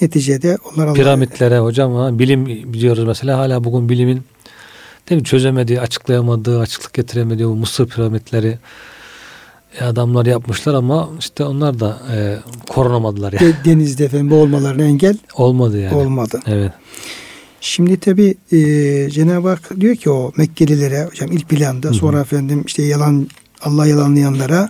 [0.00, 4.22] Neticede onlar piramitlere hocam bilim biliyoruz mesela hala bugün bilimin
[5.10, 8.58] değil mi çözemediği, açıklayamadığı, açıklık getiremediği bu Mısır piramitleri
[9.80, 12.36] e, adamlar yapmışlar ama işte onlar da e,
[12.68, 13.46] korunamadılar yani.
[13.46, 15.94] de- denizde efendim boğulmalarına engel Olmadı yani.
[15.94, 16.40] olmadı.
[16.46, 16.72] Evet.
[17.60, 18.58] Şimdi tabi e,
[19.10, 23.28] Cenab-ı Hak diyor ki o Mekkelilere hocam ilk planda sonra efendim işte yalan
[23.62, 24.68] Allah yalanlayanlara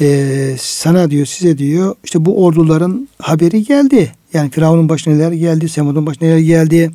[0.00, 4.12] e, sana diyor size diyor işte bu orduların haberi geldi.
[4.32, 6.90] Yani Firavun'un başına neler geldi, Semud'un başına neler geldi.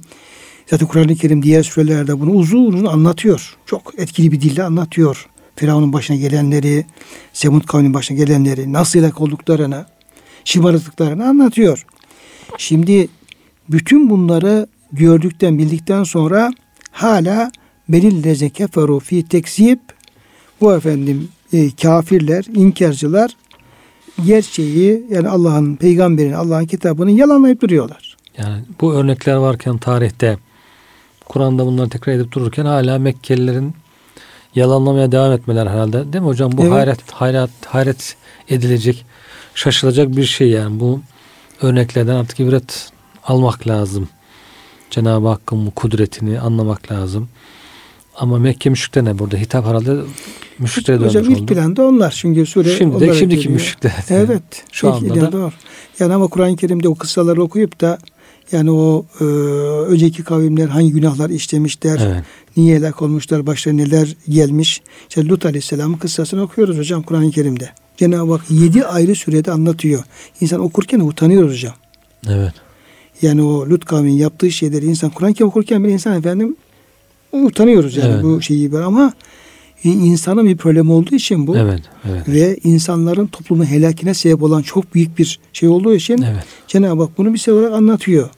[0.70, 3.58] Zaten Kur'an-ı Kerim diğer surelerde bunu uzun uzun anlatıyor.
[3.66, 5.28] Çok etkili bir dille anlatıyor.
[5.56, 6.86] Firavun'un başına gelenleri,
[7.34, 9.86] Semud kavminin başına gelenleri, nasıl helak olduklarını,
[10.46, 11.86] şımarıklıklarını anlatıyor.
[12.58, 13.08] Şimdi
[13.70, 16.52] bütün bunları gördükten bildikten sonra
[16.92, 17.52] hala
[17.90, 19.80] belilleze keferu fi tekzip
[20.62, 23.36] bu efendim e, kafirler, inkarcılar
[24.26, 28.18] gerçeği yani Allah'ın peygamberin, Allah'ın kitabını yalanlayıp duruyorlar.
[28.38, 30.38] Yani bu örnekler varken tarihte
[31.30, 33.74] Kur'an'da bunları tekrar edip dururken hala Mekkelilerin
[34.56, 36.14] yalanlamaya devam etmeler herhalde.
[36.14, 36.52] Değil mi hocam?
[36.58, 36.72] Bu Evet.
[36.72, 38.16] hayret hayret hayret
[38.50, 39.06] edilecek,
[39.56, 40.80] şaşılacak bir şey yani.
[40.80, 41.02] Bu
[41.62, 42.90] örneklerden artık ibret
[43.24, 44.10] almak lazım.
[44.90, 47.30] Cenab-ı Hakk'ın bu kudretini anlamak lazım.
[48.16, 49.38] Ama Mekke müşrikleri ne burada?
[49.38, 49.96] Hitap herhalde
[50.60, 51.54] müşriklere dönmüş Hocam ilk oldu.
[51.54, 53.94] planda onlar çünkü sure Şimdi de şimdiki müşrikler.
[54.10, 54.44] Evet.
[54.72, 55.54] Şu ilk anda da- var.
[56.00, 57.98] Yani ama Kur'an-ı Kerim'de o kıssaları okuyup da
[58.52, 59.24] yani o e,
[59.94, 62.24] önceki kavimler hangi günahlar işlemişler, Evet.
[62.58, 64.82] niye helak olmuşlar, başlarına neler gelmiş.
[65.10, 67.70] İşte Lut Aleyhisselam'ın kıssasını okuyoruz hocam Kur'an-ı Kerim'de.
[67.98, 70.04] Cenab-ı Hak yedi ayrı sürede anlatıyor.
[70.42, 71.74] İnsan okurken utanıyor hocam.
[72.30, 72.54] Evet.
[73.22, 76.56] Yani o Lut kavminin yaptığı şeyleri insan Kur'an-ı Kerim okurken bir insan efendim
[77.32, 78.24] utanıyoruz yani Evet.
[78.24, 79.14] bu şeyi böyle ama
[79.90, 81.82] insanın bir problemi olduğu için bu Evet.
[82.10, 82.28] Evet.
[82.28, 86.44] ve insanların toplumun helakine sebep olan çok büyük bir şey olduğu için Evet.
[86.68, 88.30] Cenab-ı Hak bunu bir şey olarak anlatıyor.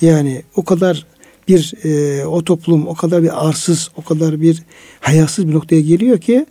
[0.00, 1.06] Yani o kadar
[1.48, 4.62] bir e, o toplum o kadar bir arsız, o kadar bir
[5.00, 6.46] hayasız bir noktaya geliyor ki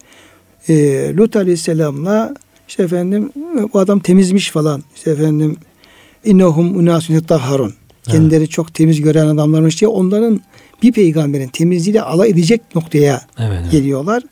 [0.70, 0.74] e,
[1.18, 2.34] Lut Aleyhisselam'la
[2.68, 3.32] işte efendim
[3.74, 5.58] bu adam temizmiş falan işte efendim
[6.26, 7.74] İnnehum unasun yetahharun.
[8.04, 10.42] Kendileri çok temiz gören adamlarmış diye onların
[10.84, 13.60] bir peygamberin temizliğiyle alay edecek noktaya Evet.
[13.62, 13.72] Evet.
[13.72, 14.24] geliyorlar.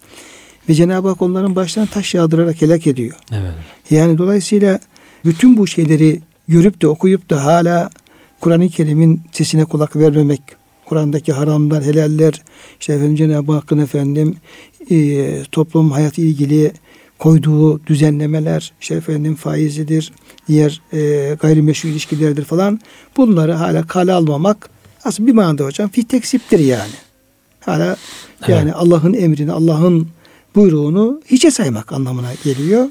[0.69, 3.15] Ve Cenab-ı Hak onların başlarına taş yağdırarak helak ediyor.
[3.31, 3.51] evet.
[3.89, 4.79] Yani dolayısıyla
[5.25, 7.89] bütün bu şeyleri görüp de okuyup da hala
[8.41, 10.41] Kur'an-ı Kerim'in sesine kulak vermemek,
[10.85, 12.41] Kur'an'daki haramlar, helaller,
[12.79, 14.35] işte efendim Cenab-ı Hakk'ın efendim
[14.91, 16.71] e, toplum hayatı ilgili
[17.19, 20.11] koyduğu düzenlemeler, işte efendim faizidir,
[20.47, 22.79] diğer e, gayrimeşru ilişkilerdir falan
[23.17, 24.69] bunları hala kale almamak
[25.07, 26.91] aslında bir manada hocam fi teksiptir yani.
[27.59, 27.97] Hala
[28.47, 30.07] yani Allah'ın emrini, Allah'ın
[30.55, 32.87] buyruğunu hiçe saymak anlamına geliyor.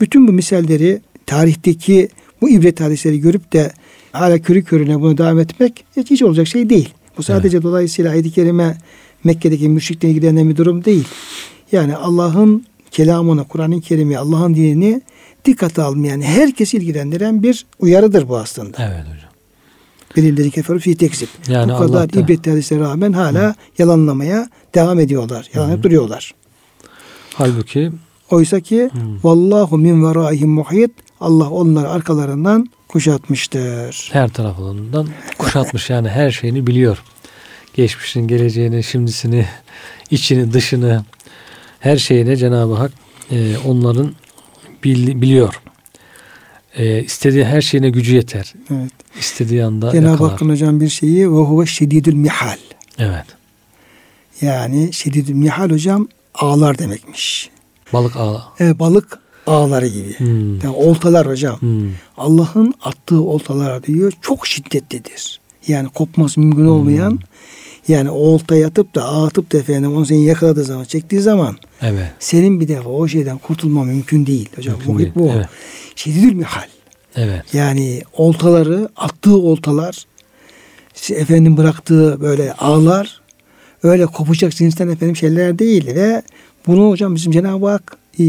[0.00, 2.08] Bütün bu misalleri tarihteki
[2.40, 3.72] bu ibret hadisleri görüp de
[4.12, 6.88] hala körü körüne bunu devam etmek hiç, hiç olacak şey değil.
[7.18, 8.76] Bu sadece dolayısıyla ayet-i kerime
[9.24, 11.04] Mekke'deki müşrikle ilgilenen bir durum değil.
[11.72, 15.02] Yani Allah'ın kelamını, Kur'an-ı Kerim'i, Allah'ın dinini
[15.44, 18.76] dikkate almayan, herkesi ilgilendiren bir uyarıdır bu aslında.
[18.80, 19.31] Evet hocam.
[20.16, 21.28] Belirleri keferu fi tekzip.
[21.48, 25.48] Yani bu kadar Allah'ta- ibret hadislere rağmen hala yalanlamaya devam ediyorlar.
[25.54, 26.34] Yalanlayıp duruyorlar.
[27.34, 27.92] Halbuki
[28.30, 28.90] Oysa ki
[29.22, 30.90] vallahu min veraihim muhit
[31.20, 34.08] Allah onları arkalarından kuşatmıştır.
[34.12, 35.08] her tarafından
[35.38, 37.02] kuşatmış yani her şeyini biliyor.
[37.74, 39.46] Geçmişin, geleceğini, şimdisini,
[40.10, 41.04] içini, dışını,
[41.80, 42.92] her şeyini Cenab-ı Hak
[43.30, 44.12] e, onların
[44.84, 45.60] bil- biliyor.
[46.76, 48.52] E, istediği her şeyine gücü yeter.
[48.70, 48.92] Evet.
[49.18, 50.24] İstediği anda Cenab-ı.
[50.24, 52.56] Hakk'ın hocam bir şeyi ve huve şedidül mihal.
[52.98, 53.24] Evet.
[54.40, 57.50] Yani şedidül mihal hocam ağlar demekmiş.
[57.92, 58.42] Balık ağa.
[58.60, 60.18] E, balık ağları gibi.
[60.18, 60.54] Hmm.
[60.60, 61.60] Yani oltalar hocam.
[61.60, 61.90] Hmm.
[62.16, 65.40] Allah'ın attığı oltalar diyor çok şiddetlidir.
[65.68, 67.18] Yani kopması mümkün olmayan
[67.88, 71.56] yani o oltaya atıp da ağ atıp da efendim onu seni yakaladığı zaman çektiği zaman
[71.82, 72.12] Evet.
[72.18, 74.48] senin bir defa o şeyden kurtulma mümkün değil.
[74.56, 75.32] Hocam Mümkün muhit değil, bu.
[75.36, 75.46] evet.
[75.96, 76.66] Şedidül mihal.
[77.16, 77.54] Evet.
[77.54, 80.06] Yani oltaları, attığı oltalar,
[80.94, 83.20] işte efendim bıraktığı böyle ağlar
[83.82, 86.22] öyle kopacak cinsten efendim şeyler değil ve
[86.66, 88.24] bunu hocam bizim Cenab-ı Hak e,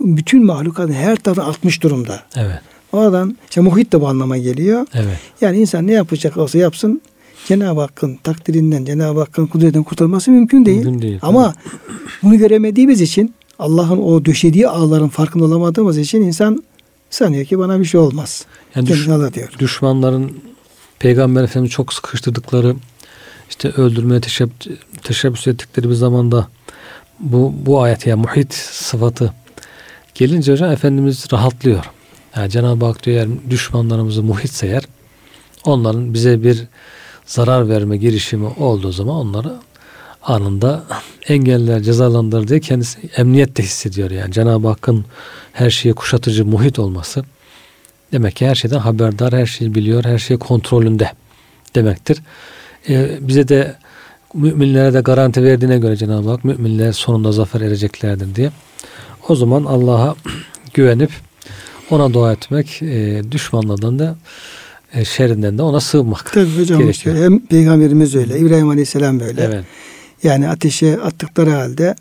[0.00, 2.22] bütün mahlukatın her tarafına atmış durumda.
[2.36, 2.60] Evet.
[2.92, 4.86] Oradan işte muhit de bu anlama geliyor.
[4.94, 5.18] Evet.
[5.40, 7.02] Yani insan ne yapacak olsa yapsın
[7.46, 10.84] Cenab-ı Hakk'ın takdirinden, Cenab-ı Hakk'ın kudretinden kurtulması mümkün değil.
[10.84, 11.54] Mümkün değil, Ama
[12.22, 16.64] bunu göremediğimiz için Allah'ın o döşediği ağların farkında olamadığımız için insan
[17.10, 18.46] sanıyor ki bana bir şey olmaz.
[18.74, 19.52] Yani düş- diyor.
[19.58, 20.42] düşmanların
[20.98, 22.76] Peygamber Efendimiz çok sıkıştırdıkları
[23.48, 24.66] işte öldürmeye teşebbüs,
[25.02, 26.48] teşebbüs ettikleri bir zamanda
[27.20, 29.32] bu bu ayet ya muhit sıfatı
[30.14, 31.84] gelince hocam Efendimiz rahatlıyor.
[32.36, 34.84] Yani Cenab-ı Hak diyor eğer düşmanlarımızı muhitse eğer
[35.64, 36.64] onların bize bir
[37.26, 39.56] zarar verme girişimi olduğu zaman onları
[40.28, 40.84] anında
[41.28, 45.04] engeller cezalandırır diye kendisi emniyet de hissediyor yani Cenab-ı Hakk'ın
[45.52, 47.24] her şeye kuşatıcı muhit olması
[48.12, 51.10] demek ki her şeyden haberdar her şeyi biliyor her şey kontrolünde
[51.74, 52.18] demektir.
[52.88, 53.76] Ee, bize de
[54.34, 58.50] müminlere de garanti verdiğine göre Cenab-ı Hak müminler sonunda zafer ereceklerdir diye.
[59.28, 60.14] O zaman Allah'a
[60.74, 61.10] güvenip
[61.90, 64.16] ona dua etmek, e, düşmanlardan da
[64.94, 66.32] e, şerrinden de ona sığınmak.
[66.32, 67.16] Tabii hocam gerekiyor.
[67.16, 69.42] hem Peygamberimiz öyle, İbrahim Aleyhisselam böyle.
[69.42, 69.64] Evet.
[70.22, 71.94] Yani ateşe attıkları halde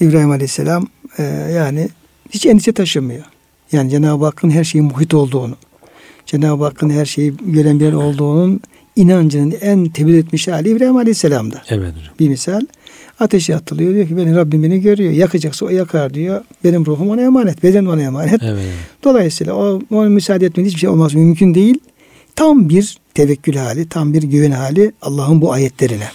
[0.00, 0.86] İbrahim Aleyhisselam
[1.18, 1.22] e,
[1.54, 1.88] yani
[2.30, 3.24] hiç endişe taşımıyor.
[3.72, 5.56] Yani Cenab-ı Hakk'ın her şeyin muhit olduğunu,
[6.26, 8.60] Cenab-ı Hakk'ın her şeyi gören bir olduğunun
[8.96, 11.62] inancının en tebliğ etmiş hali İbrahim Aleyhisselam'da.
[11.68, 12.14] Evet hocam.
[12.20, 12.60] Bir misal
[13.20, 15.12] ateşe atılıyor diyor ki benim Rabbim beni görüyor.
[15.12, 16.44] Yakacaksa o yakar diyor.
[16.64, 17.62] Benim ruhum ona emanet.
[17.62, 18.42] Beden ona emanet.
[18.42, 18.62] Evet.
[19.04, 21.78] Dolayısıyla o, ona müsaade etmediği hiçbir şey olmaz mümkün değil.
[22.36, 26.08] Tam bir tevekkül hali, tam bir güven hali Allah'ın bu ayetlerine.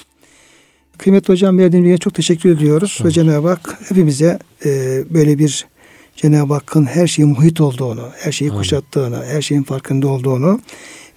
[1.00, 3.00] Kıymetli hocam verdiğiniz bilgiye çok teşekkür ediyoruz.
[3.06, 4.70] Ve Cenab-ı Hak hepimize e,
[5.10, 5.68] böyle bir
[6.16, 8.62] Cenab-ı Hakk'ın her şeyi muhit olduğunu, her şeyi Amin.
[8.62, 10.62] kuşattığını, her şeyin farkında olduğunu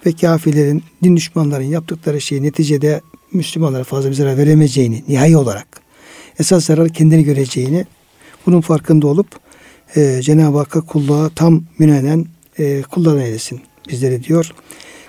[0.05, 3.01] ve kafirlerin, din düşmanların yaptıkları şeyi neticede
[3.33, 5.67] Müslümanlara fazla bir zarar veremeyeceğini nihai olarak
[6.39, 7.85] esas zarar kendini göreceğini
[8.45, 9.27] bunun farkında olup
[9.95, 12.25] e, Cenab-ı Hakk'a kulluğa tam müneden
[12.59, 14.53] e, kullarına eylesin bizleri diyor.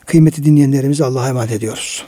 [0.06, 2.04] Kıymeti dinleyenlerimizi Allah'a emanet ediyoruz.